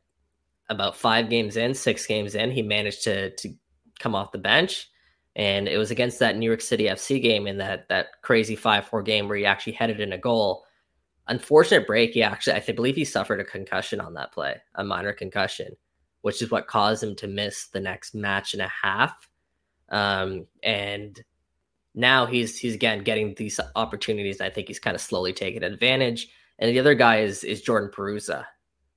[0.69, 3.55] about five games in, six games in, he managed to to
[3.99, 4.91] come off the bench.
[5.35, 8.87] And it was against that New York City FC game in that that crazy five
[8.87, 10.66] four game where he actually headed in a goal
[11.29, 12.13] unfortunate break.
[12.13, 15.77] He actually, I believe he suffered a concussion on that play, a minor concussion,
[16.23, 19.29] which is what caused him to miss the next match and a half.
[19.89, 21.23] Um, and
[21.95, 24.41] now he's he's again getting these opportunities.
[24.41, 26.29] I think he's kind of slowly taking advantage.
[26.59, 28.45] And the other guy is is Jordan Perruzza,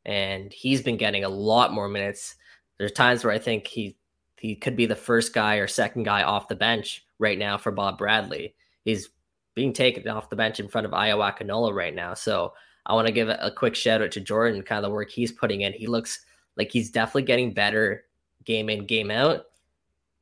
[0.05, 2.35] and he's been getting a lot more minutes.
[2.77, 3.97] There's times where I think he
[4.37, 7.71] he could be the first guy or second guy off the bench right now for
[7.71, 8.55] Bob Bradley.
[8.85, 9.09] He's
[9.55, 12.13] being taken off the bench in front of Ayo Akinola right now.
[12.13, 12.53] So
[12.85, 15.31] I want to give a, quick shout out to Jordan, kind of the work he's
[15.31, 15.73] putting in.
[15.73, 16.23] He looks
[16.57, 18.05] like he's definitely getting better
[18.45, 19.43] game in, game out.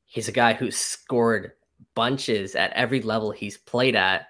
[0.06, 1.54] He's a guy who's scored
[1.96, 4.28] bunches at every level he's played at.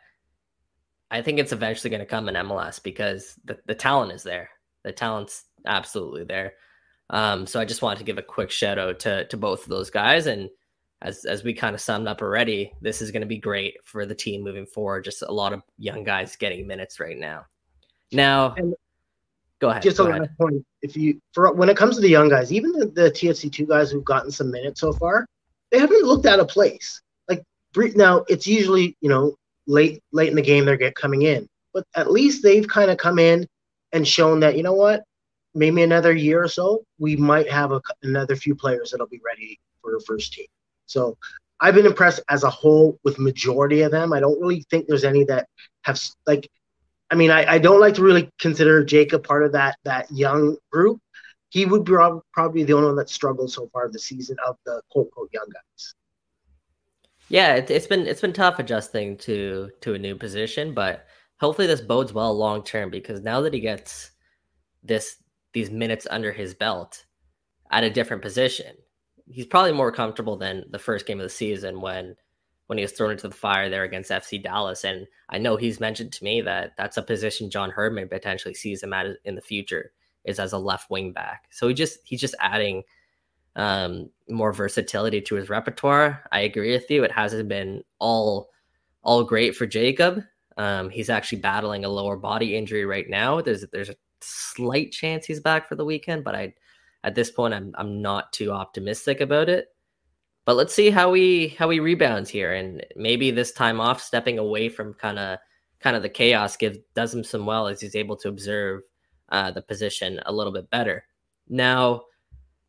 [1.09, 4.49] I think it's eventually going to come in MLS because the, the talent is there.
[4.83, 6.53] The talent's absolutely there.
[7.09, 9.69] Um, so I just wanted to give a quick shout out to to both of
[9.69, 10.49] those guys and
[11.01, 14.05] as as we kind of summed up already, this is going to be great for
[14.05, 15.03] the team moving forward.
[15.03, 17.45] Just a lot of young guys getting minutes right now.
[18.11, 18.73] Now, and
[19.59, 19.83] go ahead.
[19.83, 22.51] Just go a last point: if you for when it comes to the young guys,
[22.51, 25.27] even the, the TFC two guys who've gotten some minutes so far,
[25.71, 27.01] they haven't looked out of place.
[27.27, 27.43] Like
[27.95, 29.35] now, it's usually you know
[29.67, 32.97] late late in the game they're get coming in, but at least they've kind of
[32.97, 33.45] come in
[33.93, 35.03] and shown that you know what,
[35.53, 39.59] maybe another year or so we might have a, another few players that'll be ready
[39.81, 40.47] for first team.
[40.87, 41.17] So
[41.59, 44.13] I've been impressed as a whole with majority of them.
[44.13, 45.47] I don't really think there's any that
[45.83, 46.49] have like.
[47.09, 50.57] I mean, I, I don't like to really consider Jacob part of that that young
[50.71, 50.99] group.
[51.49, 51.93] He would be
[52.33, 55.47] probably the only one that struggled so far this season of the quote unquote young
[55.53, 55.93] guys.
[57.29, 61.05] Yeah, it, it's been it's been tough adjusting to to a new position, but
[61.39, 64.11] hopefully this bodes well long term because now that he gets
[64.83, 65.17] this
[65.53, 67.05] these minutes under his belt
[67.71, 68.75] at a different position,
[69.29, 72.15] he's probably more comfortable than the first game of the season when
[72.67, 74.83] when he was thrown into the fire there against FC Dallas.
[74.83, 78.83] And I know he's mentioned to me that that's a position John Herdman potentially sees
[78.83, 79.91] him at in the future
[80.25, 81.45] is as a left wing back.
[81.49, 82.83] So he just he's just adding
[83.55, 86.23] um, more versatility to his repertoire.
[86.31, 87.03] I agree with you.
[87.03, 88.49] It hasn't been all
[89.01, 90.23] all great for Jacob.
[90.57, 93.41] Um, he's actually battling a lower body injury right now.
[93.41, 96.53] There's there's a slight chance he's back for the weekend, but I
[97.03, 99.67] at this point I'm I'm not too optimistic about it.
[100.45, 104.39] But let's see how we how we rebounds here and maybe this time off stepping
[104.39, 105.39] away from kind of
[105.79, 108.81] kind of the chaos gives does him some well as he's able to observe
[109.29, 111.05] uh, the position a little bit better.
[111.49, 112.03] Now,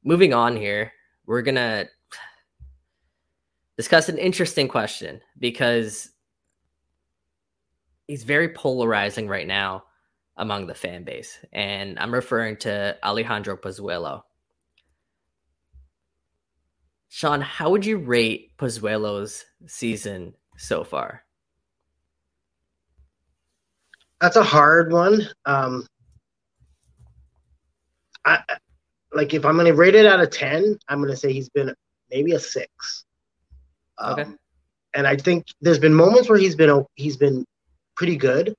[0.05, 0.93] moving on here,
[1.27, 1.88] we're to
[3.77, 6.11] discuss an interesting question because
[8.09, 9.85] he's very polarizing right now
[10.38, 11.38] among the fan base.
[11.53, 14.22] And I'm referring to Alejandro Pozuelo.
[17.09, 21.24] Sean, how would you rate Pozuelo's season so far?
[24.20, 25.29] That's a hard one.
[25.44, 25.87] Um,
[28.24, 28.40] I
[29.12, 31.48] like if I'm going to rate it out of ten, I'm going to say he's
[31.48, 31.74] been
[32.11, 33.05] maybe a six.
[33.98, 34.31] Um, okay.
[34.94, 37.44] And I think there's been moments where he's been he's been
[37.96, 38.55] pretty good,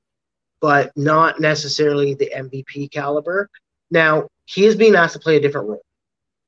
[0.62, 3.50] but not necessarily the MVP caliber.
[3.92, 5.84] Now, he is being asked to play a different role.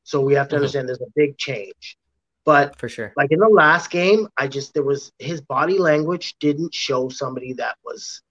[0.04, 0.62] So we have to mm-hmm.
[0.62, 1.98] understand there's a big change.
[2.44, 6.36] But for sure, like in the last game, I just there was his body language
[6.40, 8.24] didn't show somebody that was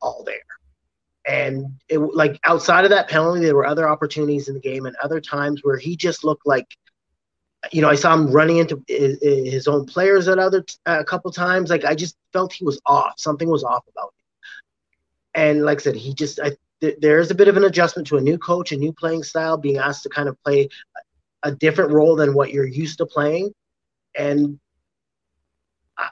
[0.00, 0.38] all there.
[1.26, 4.96] And it like outside of that penalty, there were other opportunities in the game and
[5.02, 6.66] other times where he just looked like,
[7.70, 11.68] you know, I saw him running into his own players at other a couple times.
[11.68, 13.14] Like I just felt he was off.
[13.18, 14.14] Something was off about
[15.34, 18.16] and like I said, he just I, th- there's a bit of an adjustment to
[18.16, 20.68] a new coach, a new playing style, being asked to kind of play
[21.42, 23.52] a different role than what you're used to playing,
[24.16, 24.58] and
[25.96, 26.08] I,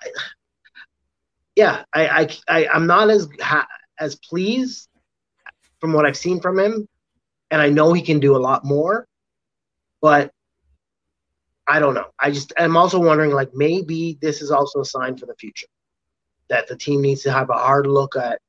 [1.57, 4.89] yeah, I, I, I I'm not as ha- as pleased
[5.81, 6.89] from what I've seen from him,
[7.51, 9.07] and I know he can do a lot more,
[10.01, 10.33] but
[11.67, 12.07] I don't know.
[12.19, 15.67] I just I'm also wondering like maybe this is also a sign for the future
[16.49, 18.41] that the team needs to have a hard look at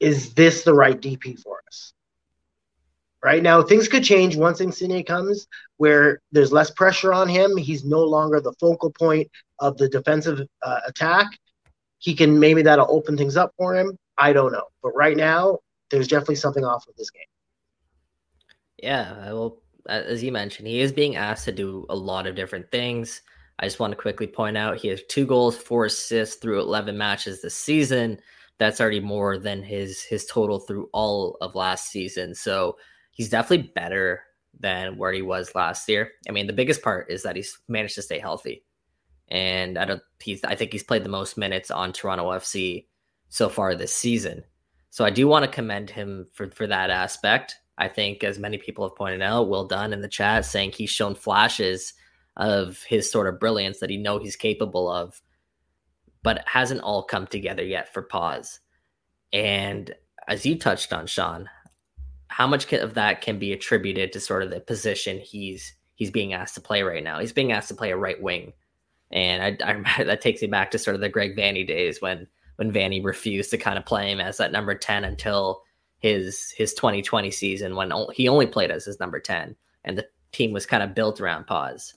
[0.00, 1.92] is this the right DP for us?
[3.22, 7.56] Right now, things could change once Insigne comes, where there's less pressure on him.
[7.56, 11.26] He's no longer the focal point of the defensive uh, attack.
[11.98, 13.98] He can maybe that'll open things up for him.
[14.18, 15.58] I don't know, but right now,
[15.90, 17.22] there's definitely something off with this game.
[18.82, 22.70] Yeah, well, as you mentioned, he is being asked to do a lot of different
[22.70, 23.22] things.
[23.58, 26.96] I just want to quickly point out he has two goals, four assists through 11
[26.96, 28.20] matches this season.
[28.58, 32.34] That's already more than his his total through all of last season.
[32.34, 32.76] So
[33.12, 34.22] he's definitely better
[34.58, 36.10] than where he was last year.
[36.28, 38.64] I mean, the biggest part is that he's managed to stay healthy,
[39.28, 40.02] and I don't.
[40.20, 42.86] He's I think he's played the most minutes on Toronto FC
[43.28, 44.42] so far this season.
[44.90, 47.56] So I do want to commend him for for that aspect.
[47.78, 50.90] I think, as many people have pointed out, Will done in the chat saying he's
[50.90, 51.94] shown flashes
[52.36, 55.20] of his sort of brilliance that he know he's capable of,
[56.22, 58.60] but it hasn't all come together yet for Poz.
[59.32, 59.94] And
[60.26, 61.48] as you touched on, Sean,
[62.28, 66.32] how much of that can be attributed to sort of the position he's he's being
[66.32, 67.18] asked to play right now?
[67.18, 68.52] He's being asked to play a right wing,
[69.10, 72.26] and I, I that takes me back to sort of the Greg Vanney days when
[72.56, 75.62] when Vanney refused to kind of play him as that number ten until
[75.98, 80.52] his his 2020 season when he only played as his number 10 and the team
[80.52, 81.94] was kind of built around Poz.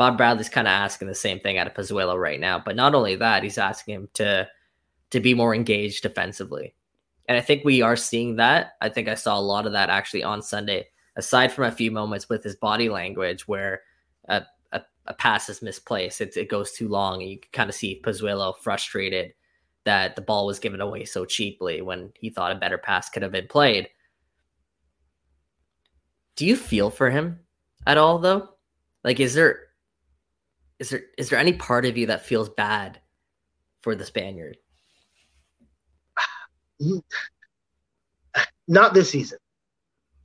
[0.00, 2.94] Bob Bradley's kind of asking the same thing out of Pozuelo right now, but not
[2.94, 4.48] only that, he's asking him to
[5.10, 6.74] to be more engaged defensively.
[7.28, 8.78] And I think we are seeing that.
[8.80, 10.86] I think I saw a lot of that actually on Sunday,
[11.16, 13.82] aside from a few moments with his body language where
[14.26, 17.76] a, a, a pass is misplaced, it, it goes too long, and you kind of
[17.76, 19.34] see Pozuelo frustrated
[19.84, 23.22] that the ball was given away so cheaply when he thought a better pass could
[23.22, 23.90] have been played.
[26.36, 27.40] Do you feel for him
[27.86, 28.48] at all though?
[29.04, 29.66] Like is there
[30.80, 32.98] is there is there any part of you that feels bad
[33.82, 34.56] for the Spaniard?
[38.66, 39.38] Not this season.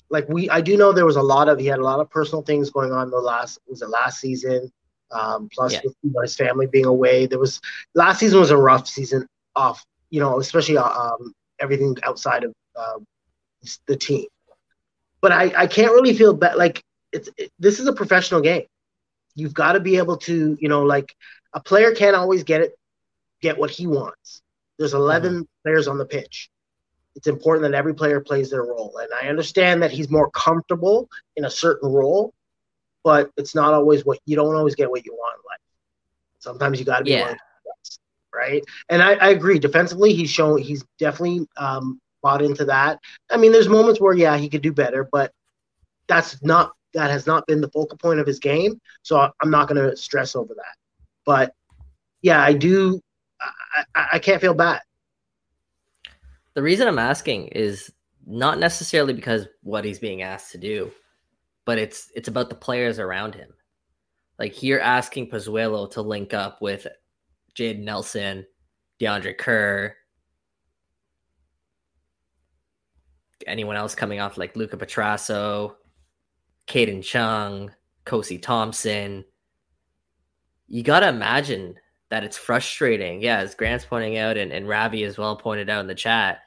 [0.10, 2.10] Like we I do know there was a lot of he had a lot of
[2.10, 4.72] personal things going on the last was it last season.
[5.12, 5.82] Um, plus yeah.
[5.84, 7.28] with you know, his family being away.
[7.28, 7.62] There was
[7.94, 12.54] last season was a rough season off, you know, especially uh, um, everything outside of
[12.76, 13.00] uh,
[13.88, 14.26] the team.
[15.22, 16.56] But I, I can't really feel bad.
[16.56, 18.66] Like it's it, this is a professional game.
[19.36, 21.16] You've got to be able to, you know, like
[21.54, 22.78] a player can't always get it,
[23.42, 24.42] get what he wants.
[24.78, 25.42] There's 11 mm-hmm.
[25.64, 26.50] players on the pitch.
[27.16, 28.98] It's important that every player plays their role.
[28.98, 32.34] And I understand that he's more comfortable in a certain role,
[33.04, 35.60] but it's not always what you don't always get what you want in life.
[36.40, 37.36] Sometimes you got to be yeah
[38.36, 38.64] right?
[38.90, 39.60] And I, I agree.
[39.60, 43.00] Defensively, he's shown he's definitely um, bought into that.
[43.32, 45.32] I mean, there's moments where yeah, he could do better, but
[46.08, 48.80] that's not that has not been the focal point of his game.
[49.04, 50.76] So I'm not going to stress over that.
[51.26, 51.54] But
[52.22, 53.00] yeah, I do.
[53.40, 54.82] I, I can't feel bad.
[56.56, 57.92] The reason I'm asking is
[58.26, 60.92] not necessarily because what he's being asked to do,
[61.66, 63.50] but it's it's about the players around him.
[64.40, 66.88] Like here, asking Pozuelo to link up with
[67.56, 68.46] Jayden Nelson,
[69.00, 69.96] DeAndre Kerr,
[73.46, 75.76] anyone else coming off like Luca Petrasso,
[76.68, 77.72] Kadin Chung,
[78.06, 79.26] Kosi Thompson.
[80.68, 81.76] You got to imagine
[82.10, 83.22] that it's frustrating.
[83.22, 86.40] Yeah, as Grant's pointing out and, and Ravi as well pointed out in the chat,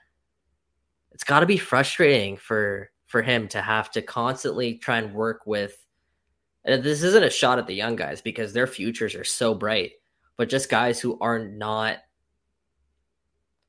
[1.13, 5.43] it's got to be frustrating for for him to have to constantly try and work
[5.47, 5.87] with.
[6.65, 9.93] And this isn't a shot at the young guys because their futures are so bright
[10.39, 11.99] but just guys who are not.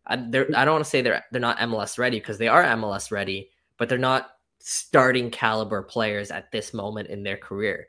[0.08, 3.12] I, I don't want to say they're they're not MLS ready because they are MLS
[3.12, 4.30] ready, but they're not
[4.60, 7.88] starting caliber players at this moment in their career.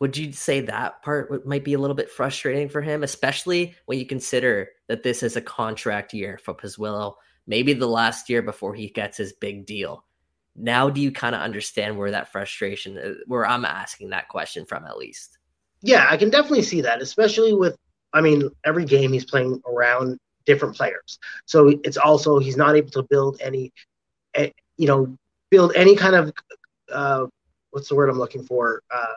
[0.00, 3.98] Would you say that part might be a little bit frustrating for him, especially when
[3.98, 7.14] you consider that this is a contract year for Pozuelo,
[7.46, 10.04] maybe the last year before he gets his big deal?
[10.56, 14.66] Now, do you kind of understand where that frustration, uh, where I'm asking that question
[14.66, 15.38] from at least?
[15.84, 17.76] yeah, I can definitely see that, especially with,
[18.14, 21.18] I mean, every game he's playing around different players.
[21.44, 23.70] So it's also, he's not able to build any,
[24.76, 25.16] you know,
[25.50, 26.32] build any kind of,
[26.92, 27.26] uh,
[27.70, 28.82] what's the word I'm looking for?
[28.94, 29.14] Uh,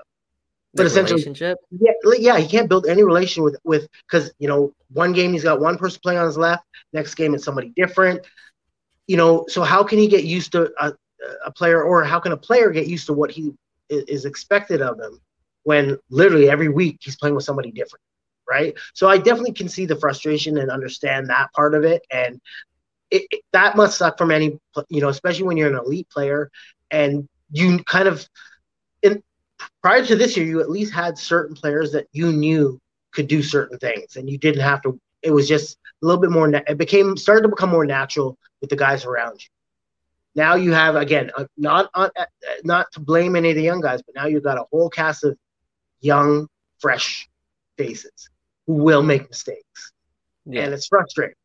[0.74, 1.58] but essentially, relationship.
[1.72, 5.44] Yeah, yeah, he can't build any relation with with because you know one game he's
[5.44, 8.28] got one person playing on his left, next game it's somebody different.
[9.08, 10.94] You know, so how can he get used to a,
[11.46, 13.54] a player, or how can a player get used to what he
[13.90, 15.20] is expected of him?
[15.68, 18.02] when literally every week he's playing with somebody different,
[18.50, 18.74] right?
[18.94, 22.40] So I definitely can see the frustration and understand that part of it, and
[23.12, 26.50] it, it, that must suck from any, you know, especially when you're an elite player
[26.92, 28.28] and you kind of,
[29.02, 29.24] in
[29.82, 32.80] prior to this year, you at least had certain players that you knew
[33.12, 36.32] could do certain things, and you didn't have to it was just a little bit
[36.32, 36.50] more.
[36.50, 39.50] It became started to become more natural with the guys around you.
[40.36, 42.26] Now you have again, uh, not uh, uh,
[42.64, 45.24] not to blame any of the young guys, but now you've got a whole cast
[45.24, 45.38] of
[46.00, 46.48] young,
[46.80, 47.28] fresh
[47.78, 48.30] faces
[48.68, 49.92] who will make mistakes,
[50.46, 50.64] yeah.
[50.64, 51.36] and it's frustrating,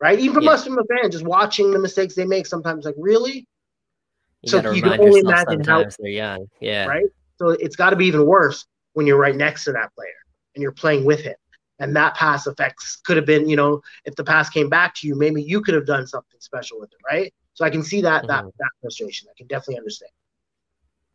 [0.00, 0.18] right?
[0.18, 0.50] Even from yeah.
[0.50, 3.46] us from a fan, just watching the mistakes they make sometimes, like really.
[4.42, 7.06] You so you can only imagine how they're young, yeah, right.
[7.38, 10.10] So it's got to be even worse when you're right next to that player
[10.54, 11.34] and you're playing with him.
[11.80, 15.06] And that pass effects could have been, you know, if the pass came back to
[15.06, 17.32] you, maybe you could have done something special with it, right?
[17.54, 18.28] So I can see that mm-hmm.
[18.28, 19.28] that that frustration.
[19.30, 20.10] I can definitely understand.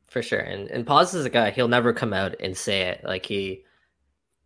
[0.08, 0.40] For sure.
[0.40, 3.04] And and Poz is a guy, he'll never come out and say it.
[3.04, 3.64] Like he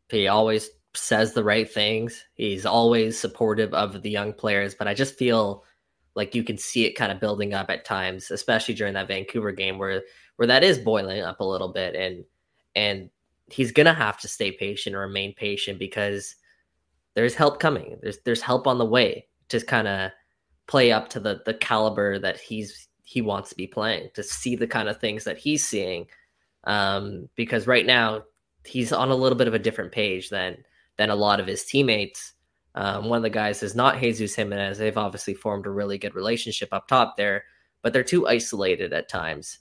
[0.09, 2.23] he always says the right things.
[2.33, 5.63] He's always supportive of the young players, but I just feel
[6.15, 9.51] like you can see it kind of building up at times, especially during that Vancouver
[9.51, 10.03] game where
[10.37, 12.25] where that is boiling up a little bit and
[12.75, 13.09] and
[13.49, 16.35] he's gonna have to stay patient or remain patient because
[17.13, 17.97] there's help coming.
[18.01, 20.11] There's there's help on the way to kind of
[20.67, 24.55] play up to the the caliber that he's he wants to be playing to see
[24.55, 26.07] the kind of things that he's seeing.
[26.65, 28.23] Um, because right now
[28.65, 30.57] he's on a little bit of a different page than
[30.97, 32.33] than a lot of his teammates.
[32.75, 34.77] Um, one of the guys is not Jesus Jimenez.
[34.77, 37.45] They've obviously formed a really good relationship up top there,
[37.81, 39.59] but they're too isolated at times.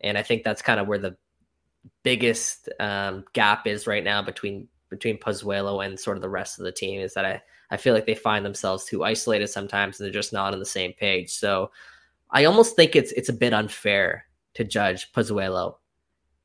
[0.00, 1.16] And I think that's kind of where the
[2.02, 6.66] biggest um, gap is right now between between Pozuelo and sort of the rest of
[6.66, 10.04] the team is that I, I feel like they find themselves too isolated sometimes and
[10.04, 11.30] they're just not on the same page.
[11.30, 11.70] So
[12.30, 15.76] I almost think it's it's a bit unfair to judge Pozuelo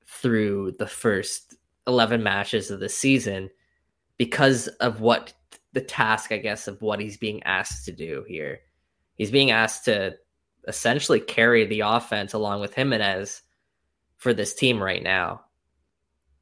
[0.08, 1.56] through the first
[1.88, 3.50] 11 matches of the season
[4.18, 5.34] because of what
[5.74, 8.60] the task, I guess, of what he's being asked to do here.
[9.16, 10.16] He's being asked to
[10.68, 13.42] essentially carry the offense along with Jimenez
[14.18, 15.42] for this team right now,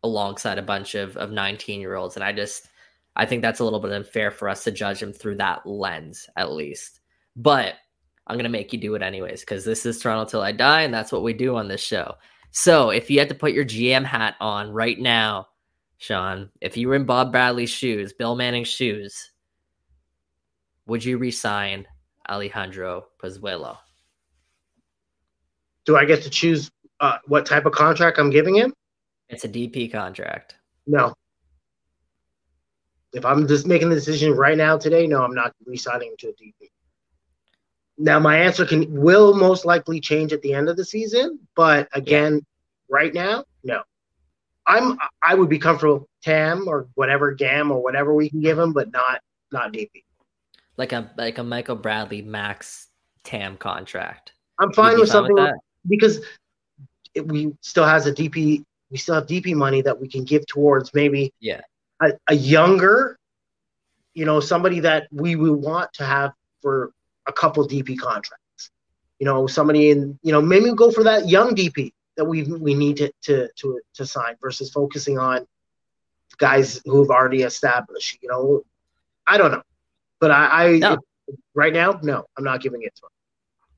[0.04, 2.16] alongside a bunch of, of 19 year olds.
[2.16, 2.68] And I just,
[3.16, 6.30] I think that's a little bit unfair for us to judge him through that lens,
[6.36, 7.02] at least.
[7.36, 7.76] But
[8.28, 10.82] I'm going to make you do it anyways, because this is Toronto Till I Die,
[10.82, 12.16] and that's what we do on this show.
[12.52, 15.48] So if you had to put your GM hat on right now,
[15.98, 19.32] Sean, if you were in Bob Bradley's shoes, Bill Manning's shoes,
[20.88, 21.88] would you resign
[22.30, 23.78] Alejandro Pozuelo?
[25.86, 26.70] Do I get to choose
[27.00, 28.74] uh, what type of contract I'm giving him?
[29.30, 30.56] It's a DP contract.
[30.86, 31.14] No.
[33.14, 36.34] If I'm just making the decision right now today, no, I'm not resigning to a
[36.34, 36.70] DP.
[37.98, 41.88] Now my answer can will most likely change at the end of the season, but
[41.94, 42.40] again, yeah.
[42.90, 43.82] right now, no.
[44.68, 48.74] I'm I would be comfortable TAM or whatever GAM or whatever we can give him,
[48.74, 50.04] but not not DP.
[50.78, 52.88] Like a like a Michael Bradley max
[53.24, 54.34] TAM contract.
[54.60, 55.52] I'm fine with something with
[55.88, 56.22] because
[57.14, 58.64] it, we still has a DP.
[58.90, 61.62] We still have DP money that we can give towards maybe yeah
[62.02, 63.18] a, a younger,
[64.14, 66.92] you know, somebody that we will want to have for
[67.26, 68.72] a couple DP contracts.
[69.20, 72.74] You know, somebody in you know maybe go for that young DP that we we
[72.74, 75.46] need to to to, to sign versus focusing on
[76.38, 78.18] guys who've already established.
[78.22, 78.62] You know,
[79.28, 79.64] I don't know,
[80.20, 80.98] but I, I no.
[81.54, 83.10] right now, no, I'm not giving it to him.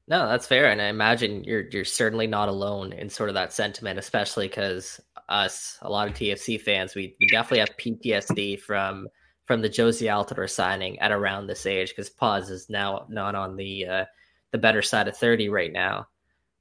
[0.09, 3.51] No, that's fair, and I imagine you're you're certainly not alone in sort of that
[3.51, 9.07] sentiment, especially because us, a lot of TFC fans, we, we definitely have PTSD from
[9.45, 13.55] from the Jozy Altidore signing at around this age because Poz is now not on
[13.57, 14.05] the uh,
[14.51, 16.07] the better side of thirty right now,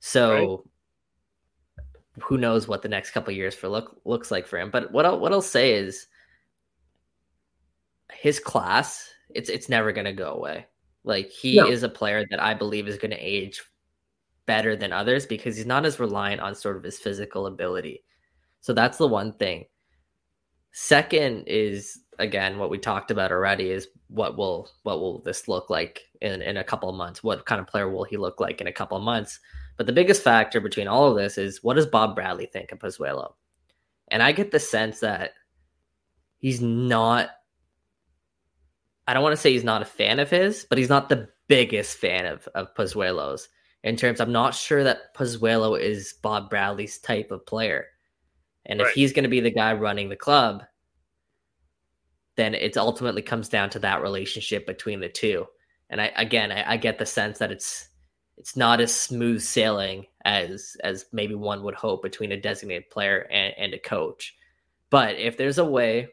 [0.00, 0.64] so.
[2.20, 4.70] Who knows what the next couple years for look looks like for him?
[4.70, 6.06] But what I'll, what I'll say is,
[8.12, 10.66] his class it's it's never going to go away
[11.06, 11.66] like he no.
[11.66, 13.62] is a player that I believe is going to age
[14.44, 18.02] better than others because he's not as reliant on sort of his physical ability.
[18.60, 19.66] So that's the one thing.
[20.72, 25.70] Second is again what we talked about already is what will what will this look
[25.70, 27.22] like in in a couple of months?
[27.22, 29.38] What kind of player will he look like in a couple of months?
[29.76, 32.78] But the biggest factor between all of this is what does Bob Bradley think of
[32.78, 33.34] Pozuelo?
[34.08, 35.32] And I get the sense that
[36.38, 37.30] he's not
[39.08, 41.28] I don't want to say he's not a fan of his, but he's not the
[41.48, 43.48] biggest fan of of Pozuelo's.
[43.84, 47.86] In terms, I'm not sure that Pozuelo is Bob Bradley's type of player,
[48.64, 48.88] and right.
[48.88, 50.64] if he's going to be the guy running the club,
[52.36, 55.46] then it ultimately comes down to that relationship between the two.
[55.88, 57.88] And I again, I, I get the sense that it's
[58.38, 63.26] it's not as smooth sailing as as maybe one would hope between a designated player
[63.30, 64.36] and, and a coach.
[64.90, 66.08] But if there's a way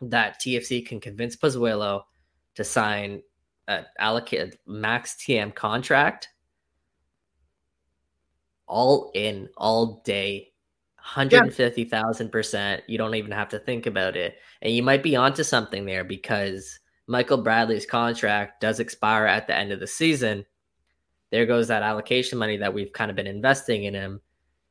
[0.00, 2.02] that TFC can convince Pozuelo
[2.56, 3.22] to sign
[3.68, 6.28] an allocated max TM contract
[8.66, 10.52] all in all day
[11.04, 12.82] 150,000%.
[12.86, 14.36] You don't even have to think about it.
[14.60, 19.56] And you might be onto something there because Michael Bradley's contract does expire at the
[19.56, 20.44] end of the season,
[21.32, 24.20] there goes that allocation money that we've kind of been investing in him.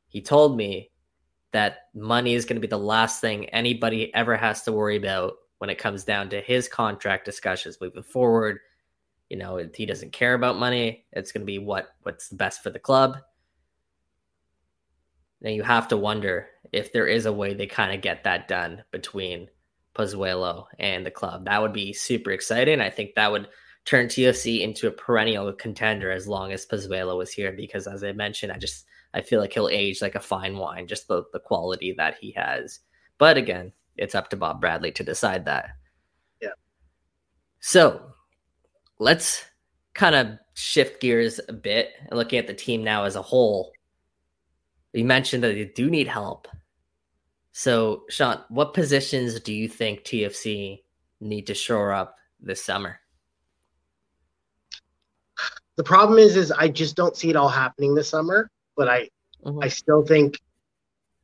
[0.06, 0.90] He told me
[1.50, 5.34] that money is going to be the last thing anybody ever has to worry about
[5.58, 8.60] when it comes down to his contract discussions moving forward.
[9.28, 11.04] You know, he doesn't care about money.
[11.12, 13.18] It's going to be what what's best for the club.
[15.40, 18.46] Now you have to wonder if there is a way they kind of get that
[18.46, 19.48] done between
[19.96, 21.46] Pozuelo and the club.
[21.46, 22.80] That would be super exciting.
[22.80, 23.48] I think that would
[23.84, 28.12] turn TFC into a perennial contender as long as Pozuelo is here because as I
[28.12, 31.40] mentioned, I just I feel like he'll age like a fine wine, just the, the
[31.40, 32.80] quality that he has.
[33.18, 35.70] But again, it's up to Bob Bradley to decide that.
[36.40, 36.54] Yeah.
[37.60, 38.00] So
[38.98, 39.44] let's
[39.94, 43.72] kind of shift gears a bit and looking at the team now as a whole.
[44.92, 46.48] You mentioned that they do need help.
[47.52, 50.82] So, Sean, what positions do you think TFC
[51.20, 52.98] need to shore up this summer?
[55.76, 58.50] The problem is, is I just don't see it all happening this summer.
[58.76, 59.08] But I,
[59.44, 59.62] mm-hmm.
[59.62, 60.38] I still think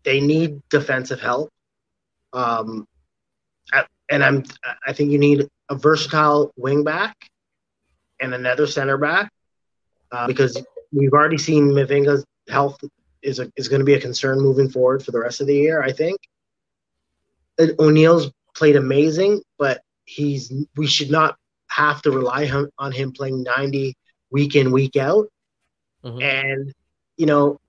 [0.05, 1.51] they need defensive help.
[2.33, 2.87] Um,
[4.11, 4.45] and I'm,
[4.87, 7.15] I think you need a versatile wing back
[8.21, 9.31] and another center back
[10.13, 12.83] uh, because we've already seen Mavinga's health
[13.23, 15.55] is a, is going to be a concern moving forward for the rest of the
[15.55, 15.83] year.
[15.83, 16.19] I think
[17.79, 21.37] O'Neill's played amazing, but he's we should not
[21.69, 23.95] have to rely on him playing 90
[24.31, 25.29] week in week out.
[26.05, 26.23] Mm-hmm.
[26.23, 26.75] And
[27.17, 27.61] you know,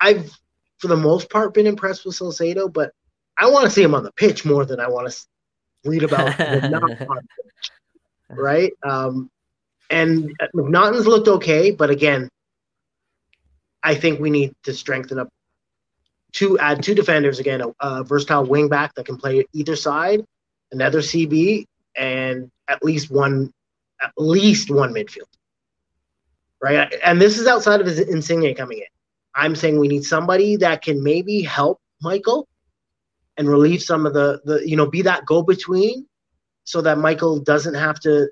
[0.00, 0.30] I've
[0.78, 2.92] for the most part been impressed with Salcedo, but
[3.36, 5.26] I want to see him on the pitch more than I want to
[5.84, 7.70] read about pitch,
[8.30, 8.72] right?
[8.82, 9.30] Um,
[9.90, 12.28] and MacNaughton's looked okay, but again,
[13.82, 15.28] I think we need to strengthen up
[16.32, 20.24] to add two defenders again, a, a versatile wing back that can play either side,
[20.72, 21.64] another CB,
[21.96, 23.52] and at least one,
[24.02, 25.22] at least one midfield.
[26.60, 28.84] Right, and this is outside of his Insigne coming in.
[29.34, 32.48] I'm saying we need somebody that can maybe help Michael
[33.36, 36.06] and relieve some of the the you know be that go between,
[36.64, 38.28] so that Michael doesn't have to,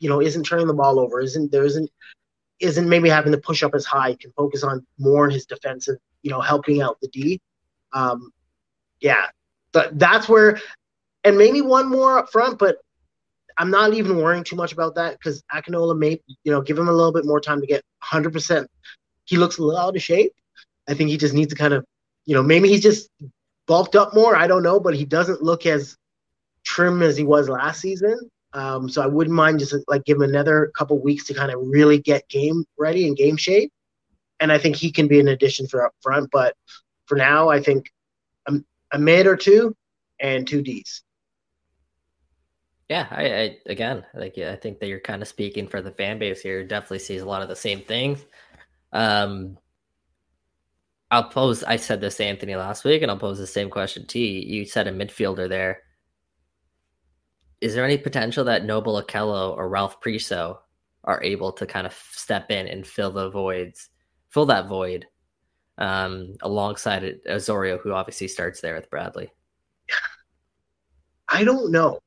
[0.00, 1.88] you know, isn't turning the ball over, isn't there isn't
[2.58, 6.30] isn't maybe having to push up as high, can focus on more his defensive, you
[6.30, 7.40] know, helping out the D.
[7.92, 8.32] Um,
[9.00, 9.26] yeah,
[9.72, 10.60] but that's where,
[11.24, 12.78] and maybe one more up front, but
[13.60, 16.88] I'm not even worrying too much about that because Akinola may, you know, give him
[16.88, 18.66] a little bit more time to get 100%.
[19.26, 20.32] He looks a little out of shape.
[20.88, 21.84] I think he just needs to kind of,
[22.24, 23.10] you know, maybe he's just
[23.66, 24.34] bulked up more.
[24.34, 25.94] I don't know, but he doesn't look as
[26.64, 28.30] trim as he was last season.
[28.54, 31.60] Um, so I wouldn't mind just like give him another couple weeks to kind of
[31.60, 33.70] really get game ready and game shape.
[34.40, 36.30] And I think he can be an addition for up front.
[36.32, 36.56] But
[37.04, 37.92] for now, I think
[38.46, 38.54] a,
[38.90, 39.76] a mid or two
[40.18, 41.02] and two Ds.
[42.90, 45.92] Yeah, I, I again, like yeah, I think that you're kind of speaking for the
[45.92, 46.62] fan base here.
[46.62, 48.22] Definitely sees a lot of the same things.
[48.92, 49.56] Um,
[51.10, 51.64] I'll pose.
[51.64, 54.58] I said this to Anthony last week, and I'll pose the same question to you.
[54.58, 55.82] You said a midfielder there
[57.60, 60.58] is there any potential that Noble Okello or Ralph Priso
[61.04, 63.90] are able to kind of step in and fill the voids,
[64.30, 65.06] fill that void
[65.78, 69.30] um, alongside Osorio, who obviously starts there with Bradley?
[71.28, 72.00] I don't know.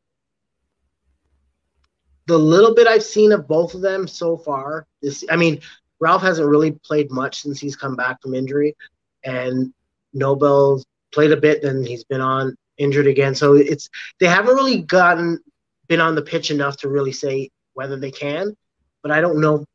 [2.27, 5.59] The little bit I've seen of both of them so far, this I mean,
[5.99, 8.75] Ralph hasn't really played much since he's come back from injury,
[9.23, 9.73] and
[10.13, 13.35] Noble's played a bit, then he's been on injured again.
[13.35, 15.39] So it's they haven't really gotten
[15.87, 18.55] been on the pitch enough to really say whether they can,
[19.01, 19.65] but I don't know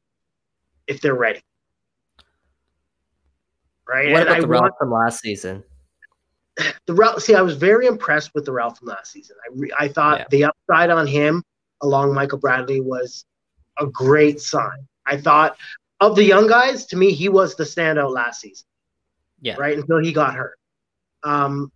[0.87, 1.41] if they're ready.
[3.87, 4.11] Right.
[4.11, 5.65] What and about I the Ralph from last season?
[6.87, 7.23] The Ralph.
[7.23, 9.37] See, I was very impressed with the Ralph from last season.
[9.45, 10.27] I re, I thought yeah.
[10.31, 11.43] the upside on him
[11.83, 13.24] along Michael Bradley was
[13.79, 14.87] a great sign.
[15.07, 15.57] I thought
[16.01, 18.66] of the young guys, to me, he was the standout last season.
[19.41, 19.57] Yeah.
[19.57, 20.59] Right until he got hurt.
[21.22, 21.70] Um,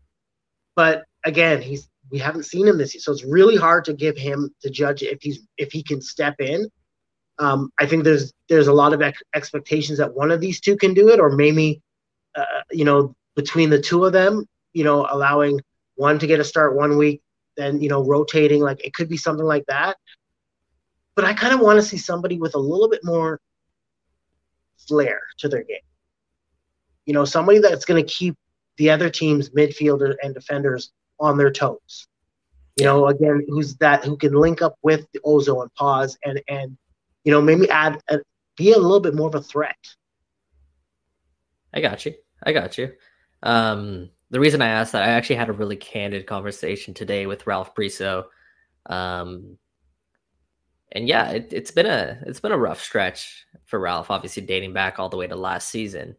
[0.75, 4.17] but again, he's we haven't seen him this year, so it's really hard to give
[4.17, 6.69] him to judge if he's if he can step in.
[7.39, 10.77] Um, I think there's there's a lot of ex- expectations that one of these two
[10.77, 11.81] can do it, or maybe
[12.35, 15.61] uh, you know between the two of them, you know, allowing
[15.95, 17.23] one to get a start one week,
[17.57, 19.97] then you know rotating like it could be something like that.
[21.15, 23.41] But I kind of want to see somebody with a little bit more
[24.89, 25.79] flair to their game.
[27.05, 28.37] You know, somebody that's going to keep
[28.77, 32.09] the other team's midfielder and defenders on their toes.
[32.77, 36.41] You know, again, who's that who can link up with the Ozo and Poz and
[36.49, 36.77] and
[37.25, 38.21] you know maybe add a,
[38.57, 39.77] be a little bit more of a threat.
[41.75, 42.15] I got you.
[42.43, 42.93] I got you.
[43.43, 47.47] Um, the reason I asked that, I actually had a really candid conversation today with
[47.47, 48.25] Ralph Priso.
[48.87, 49.59] Um,
[50.93, 54.11] and yeah, it, it's been a it's been a rough stretch for Ralph.
[54.11, 56.17] Obviously, dating back all the way to last season,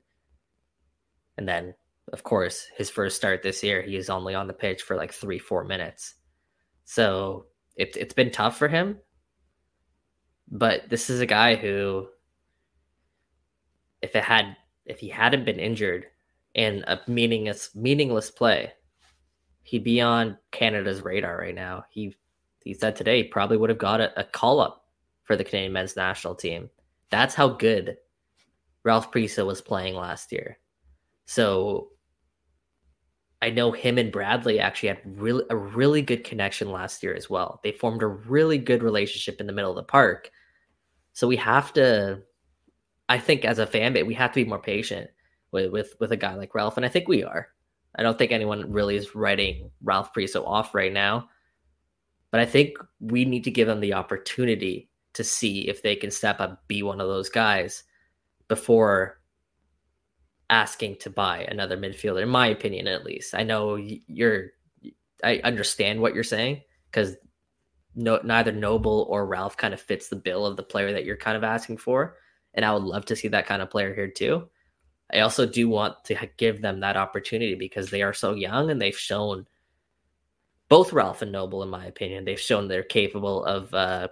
[1.37, 1.73] and then
[2.11, 5.11] of course his first start this year, he is only on the pitch for like
[5.11, 6.13] three four minutes.
[6.85, 8.99] So it's it's been tough for him.
[10.51, 12.07] But this is a guy who,
[14.03, 14.55] if it had
[14.85, 16.05] if he hadn't been injured
[16.55, 18.71] in a meaningless meaningless play,
[19.63, 21.85] he'd be on Canada's radar right now.
[21.89, 22.15] He
[22.63, 24.85] he said today he probably would have got a, a call up
[25.23, 26.69] for the Canadian men's national team.
[27.09, 27.97] That's how good
[28.83, 30.57] Ralph Priso was playing last year.
[31.25, 31.89] So
[33.41, 37.29] I know him and Bradley actually had really a really good connection last year as
[37.29, 37.59] well.
[37.63, 40.31] They formed a really good relationship in the middle of the park.
[41.13, 42.21] So we have to,
[43.09, 45.09] I think, as a fan base, we have to be more patient
[45.53, 47.47] with with with a guy like Ralph, and I think we are.
[47.95, 51.29] I don't think anyone really is writing Ralph Priso off right now.
[52.31, 56.09] But I think we need to give them the opportunity to see if they can
[56.09, 57.83] step up, be one of those guys
[58.47, 59.21] before
[60.49, 63.35] asking to buy another midfielder, in my opinion, at least.
[63.35, 64.47] I know you're,
[65.23, 67.15] I understand what you're saying because
[67.95, 71.15] no, neither Noble or Ralph kind of fits the bill of the player that you're
[71.15, 72.17] kind of asking for.
[72.55, 74.47] And I would love to see that kind of player here too.
[75.13, 78.81] I also do want to give them that opportunity because they are so young and
[78.81, 79.45] they've shown
[80.69, 84.07] both Ralph and Noble, in my opinion, they've shown they're capable of uh,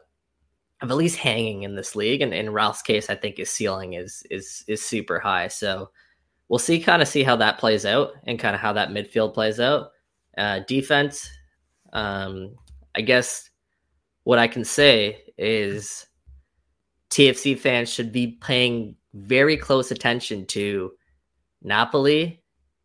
[0.82, 2.22] of at least hanging in this league.
[2.22, 5.47] And in Ralph's case, I think his ceiling is is is super high.
[5.47, 5.89] So
[6.49, 9.34] we'll see, kind of see how that plays out, and kind of how that midfield
[9.34, 9.91] plays out.
[10.38, 11.30] Uh, defense,
[11.93, 12.56] um,
[12.93, 13.49] I guess
[14.24, 16.06] what I can say is
[17.10, 20.91] TFC fans should be paying very close attention to
[21.62, 22.41] Napoli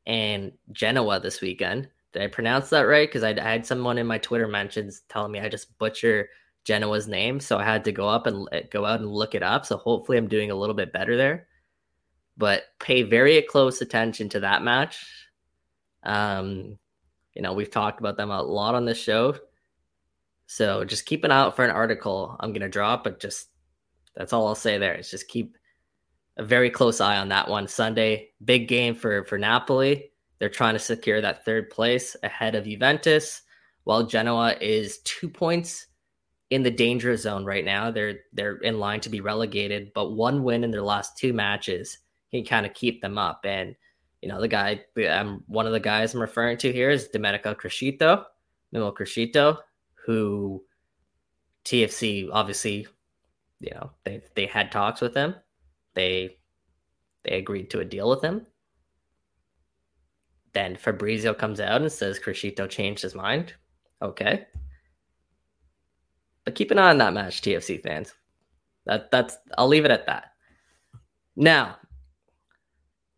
[0.07, 1.89] and Genoa this weekend.
[2.13, 3.09] Did I pronounce that right?
[3.09, 6.29] Because I, had someone in my Twitter mentions telling me I just butcher
[6.65, 9.67] Genoa's name, so I had to go up and go out and look it up.
[9.67, 11.47] So hopefully, I'm doing a little bit better there.
[12.37, 15.07] But pay very close attention to that match.
[16.03, 16.79] Um,
[17.35, 19.37] you know, we've talked about them a lot on this show,
[20.47, 23.05] so just keep an eye out for an article I'm gonna drop.
[23.05, 23.49] But just
[24.15, 24.95] that's all I'll say there.
[24.95, 25.57] Is just keep
[26.37, 28.31] a very close eye on that one Sunday.
[28.45, 30.11] Big game for for Napoli.
[30.39, 33.43] They're trying to secure that third place ahead of Juventus,
[33.85, 35.87] while Genoa is two points
[36.51, 37.91] in the danger zone right now.
[37.91, 41.99] They're they're in line to be relegated, but one win in their last two matches
[42.31, 43.41] can kind of keep them up.
[43.45, 43.75] And
[44.23, 47.55] you know, the guy I'm one of the guys I'm referring to here is Domenico
[47.55, 48.25] Criscito,
[48.75, 49.59] Mimo Criscito,
[49.95, 50.63] who
[51.65, 52.87] TFC obviously,
[53.61, 55.35] you know, they they had talks with him.
[55.97, 56.37] They
[57.25, 58.47] they agreed to a deal with him.
[60.53, 63.55] Then Fabrizio comes out and says Criscito changed his mind.
[64.01, 64.47] Okay.
[66.45, 68.15] But keep an eye on that match, TFC fans.
[68.85, 70.33] That that's I'll leave it at that.
[71.35, 71.77] Now,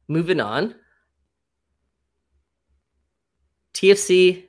[0.08, 0.74] moving on.
[3.74, 4.48] TFC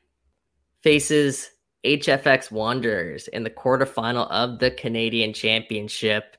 [0.82, 1.52] faces
[1.86, 6.36] HFX Wanderers in the quarterfinal of the Canadian Championship.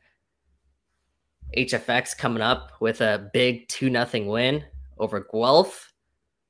[1.57, 4.65] HFX coming up with a big 2 0 win
[4.99, 5.93] over Guelph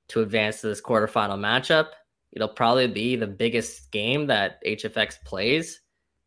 [0.09, 1.89] to advance to this quarterfinal matchup.
[2.33, 5.81] It'll probably be the biggest game that HFX plays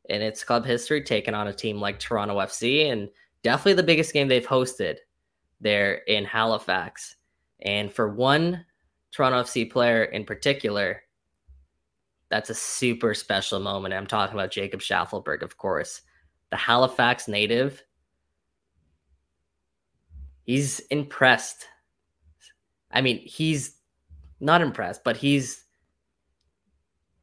[0.10, 3.10] in its club history, taking on a team like Toronto FC, and
[3.42, 4.98] definitely the biggest game they've hosted
[5.62, 7.16] there in Halifax.
[7.62, 8.66] And for one
[9.12, 11.04] Toronto FC player in particular,
[12.30, 13.94] that's a super special moment.
[13.94, 16.02] I'm talking about Jacob Shaffelburg, of course,
[16.50, 17.84] the Halifax native.
[20.44, 21.68] He's impressed
[22.94, 23.76] I mean, he's
[24.40, 25.66] not impressed, but he's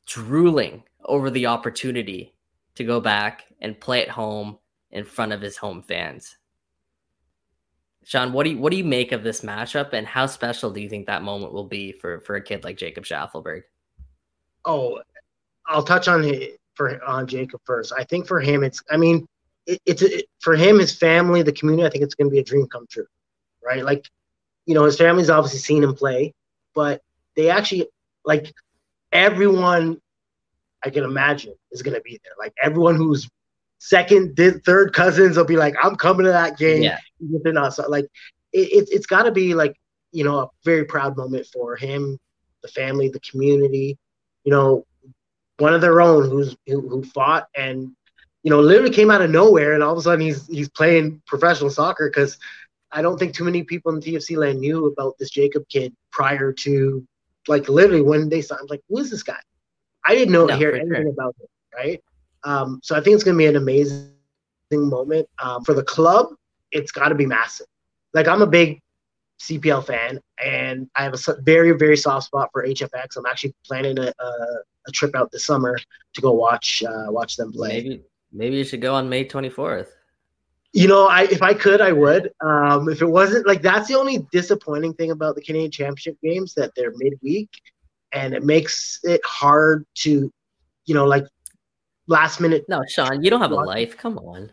[0.07, 2.35] drooling over the opportunity
[2.75, 4.59] to go back and play at home
[4.91, 6.37] in front of his home fans.
[8.03, 10.81] Sean, what do you what do you make of this matchup, and how special do
[10.81, 13.63] you think that moment will be for for a kid like Jacob Shaffelburg?
[14.65, 15.01] Oh,
[15.67, 16.33] I'll touch on
[16.75, 17.93] for on Jacob first.
[17.97, 19.29] I think for him, it's I mean,
[19.67, 21.87] it, it's it, for him, his family, the community.
[21.87, 23.07] I think it's going to be a dream come true,
[23.65, 23.85] right?
[23.85, 24.09] Like
[24.67, 26.35] you know, his family's obviously seen him play,
[26.75, 27.03] but
[27.37, 27.89] they actually
[28.25, 28.53] like
[29.13, 30.01] everyone
[30.85, 32.33] I can imagine is going to be there.
[32.39, 33.29] Like everyone who's
[33.79, 36.83] second, third cousins will be like, I'm coming to that game.
[36.83, 36.99] Yeah.
[37.21, 38.07] If they're not, so like
[38.53, 39.75] it, it, it's got to be like,
[40.13, 42.19] you know, a very proud moment for him,
[42.63, 43.99] the family, the community,
[44.45, 44.87] you know,
[45.59, 47.93] one of their own who's who, who fought and
[48.43, 51.21] you know literally came out of nowhere and all of a sudden he's he's playing
[51.27, 52.39] professional soccer because
[52.93, 56.53] I don't think too many people in TFC land knew about this Jacob kid prior
[56.53, 57.07] to
[57.49, 58.69] like literally when they signed.
[58.69, 59.39] Like, who is this guy?
[60.05, 61.11] I didn't know no, hear anything sure.
[61.11, 62.03] about him, right?
[62.43, 64.11] Um, so I think it's going to be an amazing
[64.73, 66.29] moment um, for the club.
[66.73, 67.67] It's got to be massive.
[68.13, 68.81] Like I'm a big
[69.41, 73.17] CPL fan, and I have a very very soft spot for HFX.
[73.17, 74.33] I'm actually planning a, a,
[74.89, 75.79] a trip out this summer
[76.15, 77.83] to go watch uh, watch them play.
[77.83, 78.03] Maybe
[78.33, 79.89] maybe you should go on May 24th.
[80.73, 82.31] You know, I if I could, I would.
[82.41, 86.55] Um, if it wasn't like that's the only disappointing thing about the Canadian Championship games
[86.55, 87.51] that they're midweek,
[88.13, 90.33] and it makes it hard to,
[90.87, 91.25] you know, like
[92.07, 92.65] last minute.
[92.69, 93.97] No, Sean, you don't have a life.
[93.97, 94.53] Come on.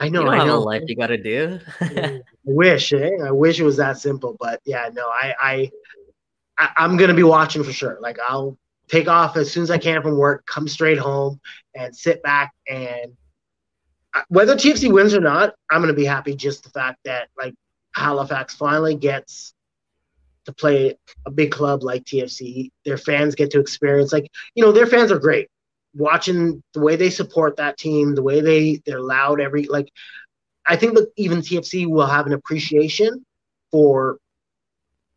[0.00, 0.20] I know.
[0.20, 0.58] You don't I have know.
[0.58, 1.60] a life you got to do.
[1.80, 3.10] I wish, eh?
[3.24, 5.70] I wish it was that simple, but yeah, no, I, I,
[6.58, 7.98] I I'm gonna be watching for sure.
[8.00, 8.58] Like I'll
[8.88, 11.40] take off as soon as I can from work, come straight home,
[11.74, 13.16] and sit back and
[14.28, 17.54] whether TFC wins or not, I'm gonna be happy just the fact that like
[17.94, 19.54] Halifax finally gets
[20.46, 22.70] to play a big club like TFC.
[22.84, 25.48] Their fans get to experience like you know their fans are great.
[25.94, 29.90] Watching the way they support that team, the way they they're loud every like,
[30.66, 33.24] I think that even TFC will have an appreciation
[33.70, 34.18] for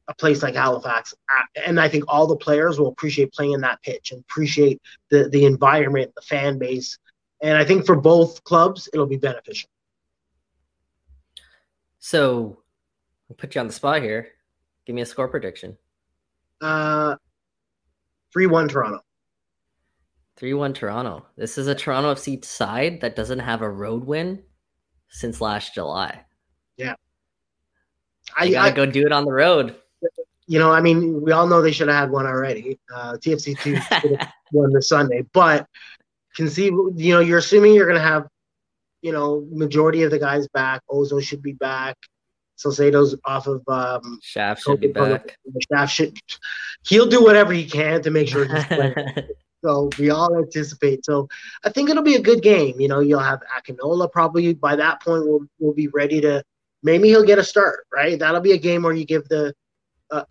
[0.08, 1.14] a place like Halifax,
[1.66, 5.30] and I think all the players will appreciate playing in that pitch and appreciate the
[5.30, 6.98] the environment, the fan base,
[7.42, 9.70] and I think for both clubs it'll be beneficial.
[12.00, 12.64] So,
[13.30, 14.30] I'll put you on the spot here.
[14.86, 15.78] Give me a score prediction.
[16.62, 17.18] Uh,
[18.32, 19.02] three one Toronto.
[20.38, 21.26] Three one Toronto.
[21.36, 24.44] This is a Toronto FC side that doesn't have a road win
[25.10, 26.22] since last July.
[26.78, 26.96] Yeah,
[28.38, 29.76] I gotta I, go do it on the road.
[30.48, 32.80] You know, I mean, we all know they should have had one already.
[32.94, 33.78] Uh, TFC two
[34.52, 35.68] won this Sunday, but
[36.36, 38.28] can see, you know, you're assuming you're gonna have,
[39.02, 40.82] you know, majority of the guys back.
[40.90, 41.98] Ozo should be back.
[42.58, 45.38] Salcedo's off of um Shaft should be back.
[45.72, 46.18] Shaft should
[46.88, 48.96] he'll do whatever he can to make sure he's playing.
[49.64, 51.06] so we all anticipate.
[51.06, 51.28] So
[51.64, 52.80] I think it'll be a good game.
[52.80, 56.44] You know, you'll have Akinola probably by that point We'll we'll be ready to
[56.84, 58.18] maybe he'll get a start, right?
[58.18, 59.54] That'll be a game where you give the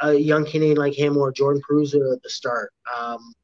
[0.01, 2.73] a young Canadian like him or Jordan Cruiser at the start.
[2.97, 3.35] Um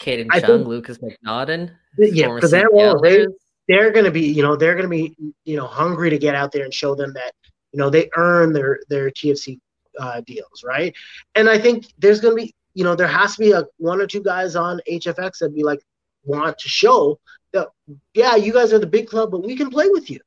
[0.00, 1.70] Kadin Chung, think, Lukas MacNaughton.
[1.98, 3.26] Yeah, that role, they
[3.66, 5.14] they're gonna be, you know, they're gonna be,
[5.44, 7.32] you know, hungry to get out there and show them that
[7.72, 9.60] you know, they earn their their TFC
[9.98, 10.94] uh, deals, right?
[11.34, 14.00] And I think there's going to be, you know, there has to be a one
[14.00, 15.80] or two guys on HFX that be like
[16.24, 17.18] want to show
[17.52, 17.68] that,
[18.14, 20.20] yeah, you guys are the big club, but we can play with you.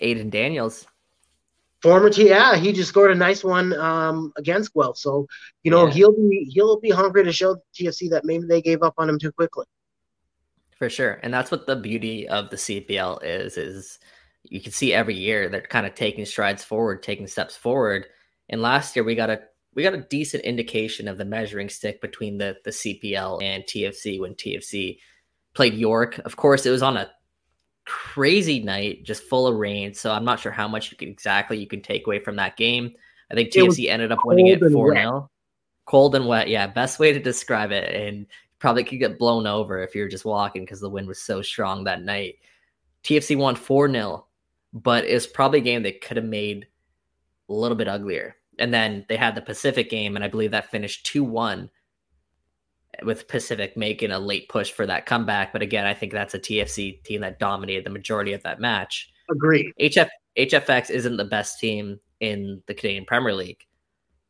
[0.00, 0.86] Aidan Daniels.
[1.82, 4.96] Former T, yeah, he just scored a nice one um, against Guelph.
[4.96, 5.26] So
[5.62, 5.92] you know yeah.
[5.92, 9.18] he'll be he'll be hungry to show TFC that maybe they gave up on him
[9.18, 9.66] too quickly.
[10.78, 13.56] For sure, and that's what the beauty of the CPL is.
[13.58, 13.98] Is
[14.44, 18.06] you can see every year they're kind of taking strides forward, taking steps forward.
[18.48, 19.40] And last year we got a
[19.74, 24.18] we got a decent indication of the measuring stick between the the CPL and TFC
[24.20, 24.98] when TFC
[25.54, 26.18] played York.
[26.24, 27.10] Of course, it was on a
[27.86, 29.94] crazy night, just full of rain.
[29.94, 32.56] So I'm not sure how much you can exactly you can take away from that
[32.56, 32.94] game.
[33.30, 35.30] I think TFC ended up winning it 4 0.
[35.86, 36.48] Cold and wet.
[36.48, 37.94] Yeah, best way to describe it.
[37.94, 38.26] And
[38.58, 41.84] probably could get blown over if you're just walking because the wind was so strong
[41.84, 42.36] that night.
[43.04, 44.26] TFC won 4 0
[44.82, 46.66] but it's probably a game they could have made
[47.48, 48.36] a little bit uglier.
[48.58, 51.70] And then they had the Pacific game, and I believe that finished 2 1
[53.02, 55.52] with Pacific making a late push for that comeback.
[55.52, 59.10] But again, I think that's a TFC team that dominated the majority of that match.
[59.30, 59.72] Agree.
[59.80, 63.64] HF, HFX isn't the best team in the Canadian Premier League,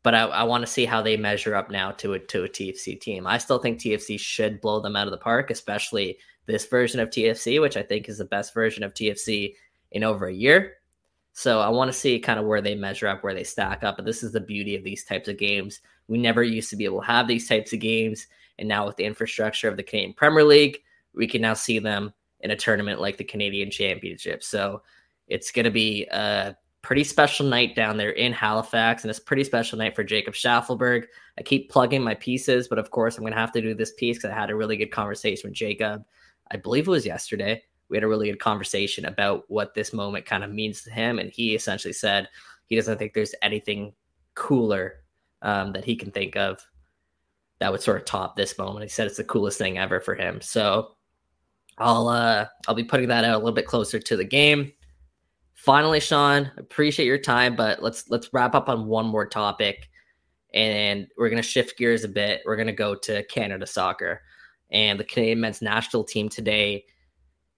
[0.02, 2.48] but I, I want to see how they measure up now to a, to a
[2.48, 3.26] TFC team.
[3.26, 7.10] I still think TFC should blow them out of the park, especially this version of
[7.10, 9.54] TFC, which I think is the best version of TFC
[9.92, 10.75] in over a year.
[11.38, 13.96] So I want to see kind of where they measure up, where they stack up.
[13.96, 15.80] But this is the beauty of these types of games.
[16.08, 18.26] We never used to be able to have these types of games.
[18.58, 20.78] And now with the infrastructure of the Canadian Premier League,
[21.14, 24.42] we can now see them in a tournament like the Canadian Championship.
[24.42, 24.80] So
[25.28, 29.22] it's going to be a pretty special night down there in Halifax, and it's a
[29.22, 31.04] pretty special night for Jacob Shaffelburg.
[31.38, 33.92] I keep plugging my pieces, but of course, I'm going to have to do this
[33.92, 36.02] piece because I had a really good conversation with Jacob.
[36.50, 40.26] I believe it was yesterday we had a really good conversation about what this moment
[40.26, 41.18] kind of means to him.
[41.18, 42.28] And he essentially said
[42.66, 43.92] he doesn't think there's anything
[44.34, 45.04] cooler
[45.42, 46.58] um, that he can think of
[47.58, 48.82] that would sort of top this moment.
[48.82, 50.40] He said it's the coolest thing ever for him.
[50.40, 50.96] So
[51.78, 54.72] I'll uh I'll be putting that out a little bit closer to the game.
[55.54, 59.88] Finally, Sean, appreciate your time, but let's let's wrap up on one more topic
[60.54, 62.42] and we're gonna shift gears a bit.
[62.44, 64.22] We're gonna go to Canada soccer.
[64.70, 66.84] And the Canadian men's national team today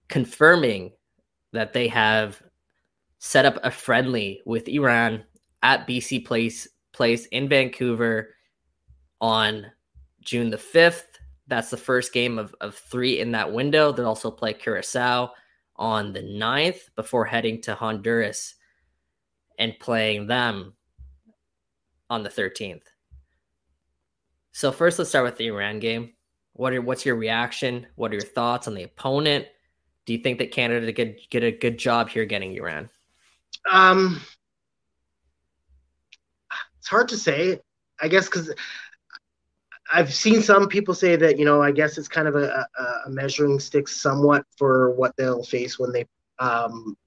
[0.09, 0.91] confirming
[1.53, 2.41] that they have
[3.19, 5.23] set up a friendly with Iran
[5.63, 8.35] at BC Place Place in Vancouver
[9.21, 9.65] on
[10.21, 11.03] June the 5th.
[11.47, 13.91] that's the first game of, of three in that window.
[13.91, 15.31] They'll also play Curacao
[15.75, 18.55] on the 9th before heading to Honduras
[19.57, 20.73] and playing them
[22.09, 22.83] on the 13th.
[24.51, 26.13] So first let's start with the Iran game.
[26.53, 27.87] What are what's your reaction?
[27.95, 29.45] What are your thoughts on the opponent?
[30.09, 32.89] Do you think that Canada get get a good job here getting Iran?
[33.69, 34.19] Um
[36.79, 37.59] it's hard to say.
[38.01, 38.51] I guess cuz
[39.93, 42.83] I've seen some people say that you know I guess it's kind of a, a,
[43.05, 46.07] a measuring stick somewhat for what they'll face when they
[46.39, 46.97] um,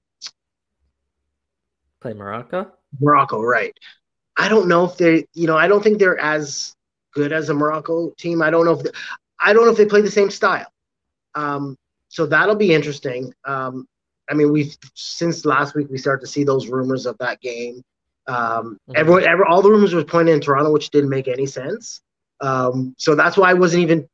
[1.99, 2.71] play Morocco.
[3.01, 3.77] Morocco, right?
[4.37, 6.73] I don't know if they, you know, I don't think they're as
[7.13, 8.41] good as a Morocco team.
[8.41, 8.91] I don't know if they,
[9.41, 10.71] I don't know if they play the same style.
[11.35, 11.75] Um,
[12.13, 13.33] so that'll be interesting.
[13.43, 13.87] Um,
[14.29, 17.81] I mean, we've since last week we started to see those rumors of that game.
[18.27, 18.91] Um, mm-hmm.
[18.95, 22.01] everyone, every, all the rumors were pointing in Toronto, which didn't make any sense.
[22.39, 24.07] Um, so that's why I wasn't even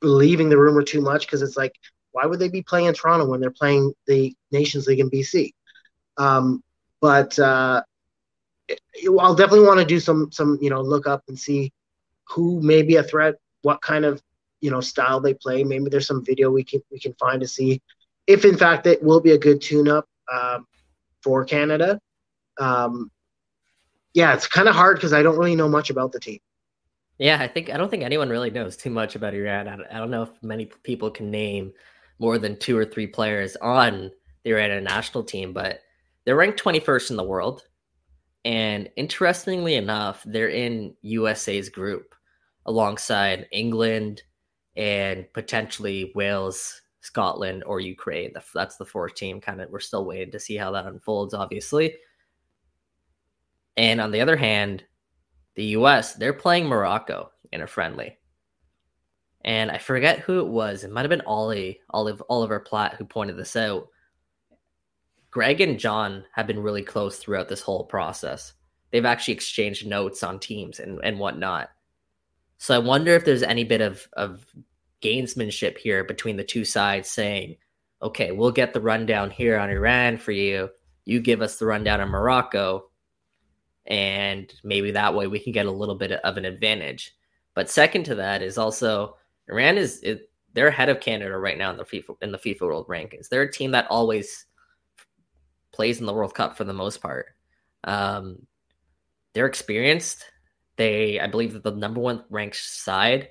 [0.00, 1.76] believing the rumor too much because it's like,
[2.10, 5.52] why would they be playing in Toronto when they're playing the Nations League in BC?
[6.16, 6.60] Um,
[7.00, 7.82] but uh,
[9.20, 11.72] I'll definitely want to do some some you know look up and see
[12.24, 14.20] who may be a threat, what kind of
[14.60, 15.64] you know style they play.
[15.64, 17.82] Maybe there's some video we can we can find to see
[18.26, 20.66] if in fact it will be a good tune-up um,
[21.22, 22.00] for Canada.
[22.58, 23.10] Um,
[24.14, 26.40] yeah, it's kind of hard because I don't really know much about the team.
[27.18, 29.68] Yeah, I think I don't think anyone really knows too much about Iran.
[29.68, 31.72] I don't, I don't know if many people can name
[32.18, 34.10] more than two or three players on
[34.44, 35.80] the Iran national team, but
[36.24, 37.62] they're ranked 21st in the world.
[38.44, 42.14] And interestingly enough, they're in USA's group
[42.66, 44.22] alongside England
[44.78, 48.32] and potentially Wales, Scotland, or Ukraine.
[48.54, 49.40] That's the fourth team.
[49.40, 51.96] Kind of, we're still waiting to see how that unfolds, obviously.
[53.76, 54.84] And on the other hand,
[55.56, 58.16] the US, they're playing Morocco in a friendly.
[59.44, 60.84] And I forget who it was.
[60.84, 63.88] It might have been Ollie, Olive, Oliver Platt, who pointed this out.
[65.30, 68.54] Greg and John have been really close throughout this whole process.
[68.90, 71.70] They've actually exchanged notes on teams and, and whatnot.
[72.58, 74.44] So I wonder if there's any bit of, of
[75.02, 77.56] gamesmanship here between the two sides saying,
[78.02, 80.68] okay, we'll get the rundown here on Iran for you.
[81.04, 82.90] You give us the rundown on Morocco
[83.86, 87.16] and maybe that way we can get a little bit of an advantage.
[87.54, 89.16] But second to that is also
[89.48, 92.60] Iran is it, they're ahead of Canada right now in the FIFA in the FIFA
[92.62, 93.28] World Rankings.
[93.28, 94.46] They're a team that always
[95.72, 97.26] plays in the World Cup for the most part.
[97.84, 98.46] Um,
[99.32, 100.24] they're experienced.
[100.76, 103.28] They, I believe, that the number one ranked side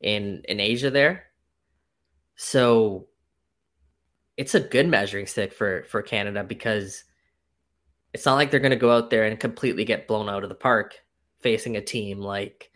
[0.00, 1.24] in in Asia there.
[2.36, 3.08] So
[4.36, 7.04] it's a good measuring stick for for Canada because
[8.14, 10.48] it's not like they're going to go out there and completely get blown out of
[10.48, 10.96] the park
[11.40, 12.70] facing a team like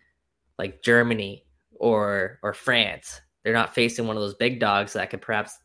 [0.59, 3.21] like Germany or or France.
[3.43, 5.59] They're not facing one of those big dogs that could perhaps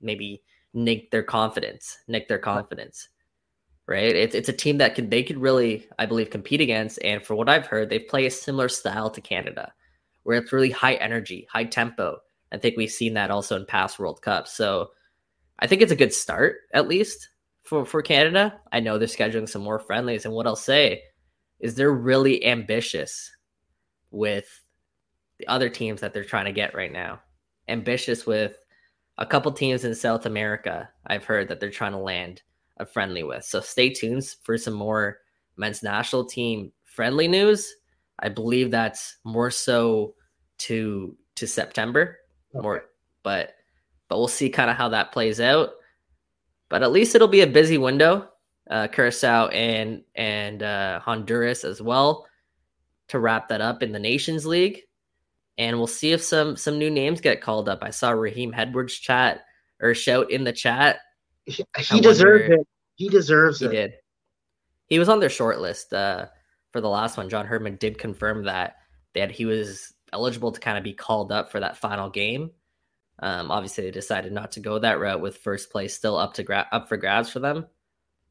[0.00, 0.42] maybe
[0.74, 3.08] nick their confidence, nick their confidence.
[3.86, 4.14] Right?
[4.14, 7.02] It's it's a team that could they could really, I believe, compete against.
[7.02, 9.72] And for what I've heard, they play a similar style to Canada,
[10.22, 12.18] where it's really high energy, high tempo.
[12.52, 14.52] I think we've seen that also in past World Cups.
[14.52, 14.90] So
[15.58, 17.28] I think it's a good start, at least
[17.62, 18.60] for for Canada.
[18.72, 21.02] I know they're scheduling some more friendlies, and what I'll say
[21.60, 23.30] is they're really ambitious
[24.10, 24.62] with
[25.38, 27.20] the other teams that they're trying to get right now.
[27.68, 28.56] Ambitious with
[29.18, 30.88] a couple teams in South America.
[31.06, 32.42] I've heard that they're trying to land
[32.78, 33.44] a friendly with.
[33.44, 35.18] So stay tuned for some more
[35.56, 37.72] men's national team friendly news.
[38.22, 40.14] I believe that's more so
[40.58, 42.18] to to September,
[42.54, 42.62] okay.
[42.62, 42.84] more,
[43.22, 43.54] but
[44.08, 45.70] but we'll see kind of how that plays out.
[46.68, 48.28] But at least it'll be a busy window.
[48.70, 52.26] Uh, Curacao and and uh, Honduras as well
[53.08, 54.82] to wrap that up in the Nations League,
[55.58, 57.80] and we'll see if some some new names get called up.
[57.82, 59.40] I saw Raheem Edwards chat
[59.80, 61.00] or shout in the chat.
[61.44, 62.66] He, he deserved it.
[62.94, 63.70] He deserves he it.
[63.70, 63.92] He did.
[64.86, 66.26] He was on their short list uh,
[66.72, 67.28] for the last one.
[67.28, 68.76] John Herdman did confirm that
[69.14, 72.50] that he was eligible to kind of be called up for that final game.
[73.18, 76.42] Um, obviously, they decided not to go that route with first place still up to
[76.42, 77.66] gra- up for grabs for them.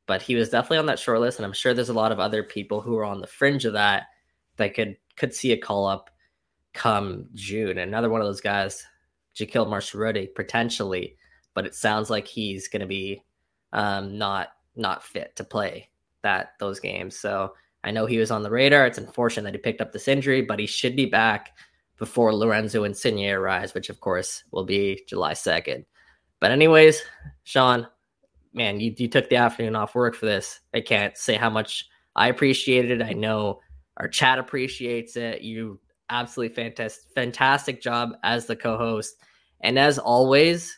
[0.08, 2.20] But he was definitely on that short list, and I'm sure there's a lot of
[2.20, 4.08] other people who are on the fringe of that
[4.58, 6.10] that could could see a call up
[6.74, 7.78] come June.
[7.78, 8.86] Another one of those guys,
[9.36, 11.18] Jahkeele Marshall-Rutty, potentially,
[11.54, 13.24] but it sounds like he's going to be
[13.72, 15.90] um, not not fit to play
[16.24, 17.18] that those games.
[17.18, 17.54] So
[17.84, 18.86] I know he was on the radar.
[18.86, 21.52] It's unfortunate that he picked up this injury, but he should be back
[21.98, 25.86] before Lorenzo Insigne arrives, which of course will be July 2nd.
[26.40, 27.02] But anyways,
[27.44, 27.88] Sean,
[28.54, 30.60] man, you, you took the afternoon off work for this.
[30.74, 33.02] I can't say how much I appreciate it.
[33.02, 33.62] I know
[33.98, 35.42] our chat appreciates it.
[35.42, 35.80] You
[36.10, 39.16] absolutely fantastic, fantastic job as the co-host.
[39.62, 40.76] And as always,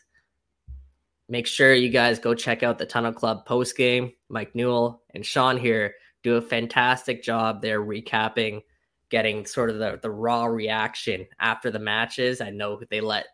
[1.28, 4.12] make sure you guys go check out the Tunnel Club post game.
[4.28, 5.94] Mike Newell and Sean here
[6.24, 8.62] do a fantastic job there recapping,
[9.10, 12.40] getting sort of the, the raw reaction after the matches.
[12.40, 13.26] I know they let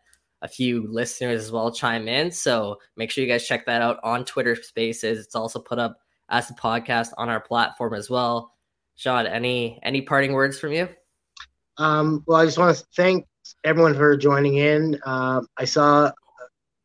[0.43, 2.31] a few listeners as well chime in.
[2.31, 5.25] So make sure you guys check that out on Twitter Spaces.
[5.25, 5.97] It's also put up
[6.29, 8.53] as a podcast on our platform as well.
[8.95, 10.89] Sean, any any parting words from you?
[11.77, 13.25] Um, well, I just want to thank
[13.63, 14.99] everyone for joining in.
[15.05, 16.11] Uh, I saw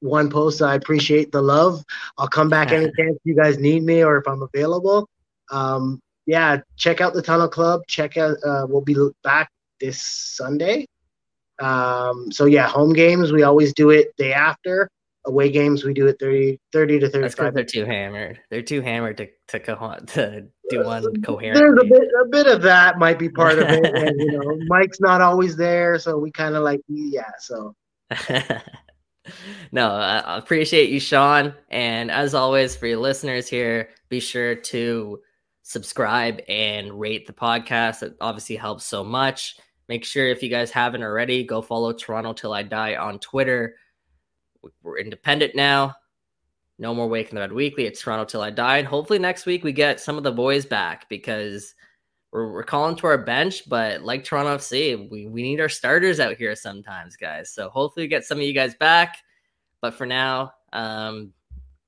[0.00, 0.62] one post.
[0.62, 1.84] I appreciate the love.
[2.16, 5.08] I'll come back anytime you guys need me or if I'm available.
[5.50, 7.82] Um, yeah, check out the Tunnel Club.
[7.86, 8.36] Check out.
[8.44, 10.86] Uh, we'll be back this Sunday.
[11.58, 14.90] Um, so yeah, home games we always do it day after.
[15.24, 17.54] Away games we do it 30, 30 to 35.
[17.54, 18.38] they're too hammered.
[18.48, 21.58] They're too hammered to to, co- to do one coherent.
[21.58, 23.84] There's a bit a bit of that might be part of it.
[23.94, 27.30] and, you know, Mike's not always there, so we kind of like yeah.
[27.40, 27.74] So.
[29.72, 31.54] no, I appreciate you, Sean.
[31.70, 35.20] And as always, for your listeners here, be sure to
[35.66, 38.04] subscribe and rate the podcast.
[38.04, 39.56] It obviously helps so much.
[39.88, 43.74] Make sure if you guys haven't already, go follow Toronto Till I Die on Twitter.
[44.84, 45.96] We're independent now.
[46.78, 47.84] No more Waking the Red Weekly.
[47.84, 48.78] It's Toronto Till I Die.
[48.78, 51.74] And hopefully next week we get some of the boys back because
[52.30, 53.68] we're, we're calling to our bench.
[53.68, 57.50] But like Toronto FC, we, we need our starters out here sometimes, guys.
[57.50, 59.16] So hopefully we get some of you guys back.
[59.80, 61.32] But for now, um,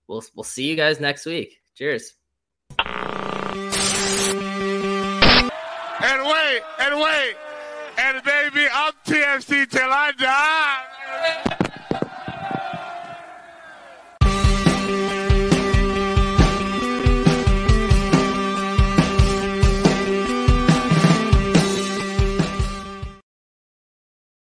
[0.08, 1.60] we'll we'll see you guys next week.
[1.76, 2.14] Cheers.
[6.28, 7.36] Wait, and wait.
[7.98, 11.57] And baby, I'm TFC till I die.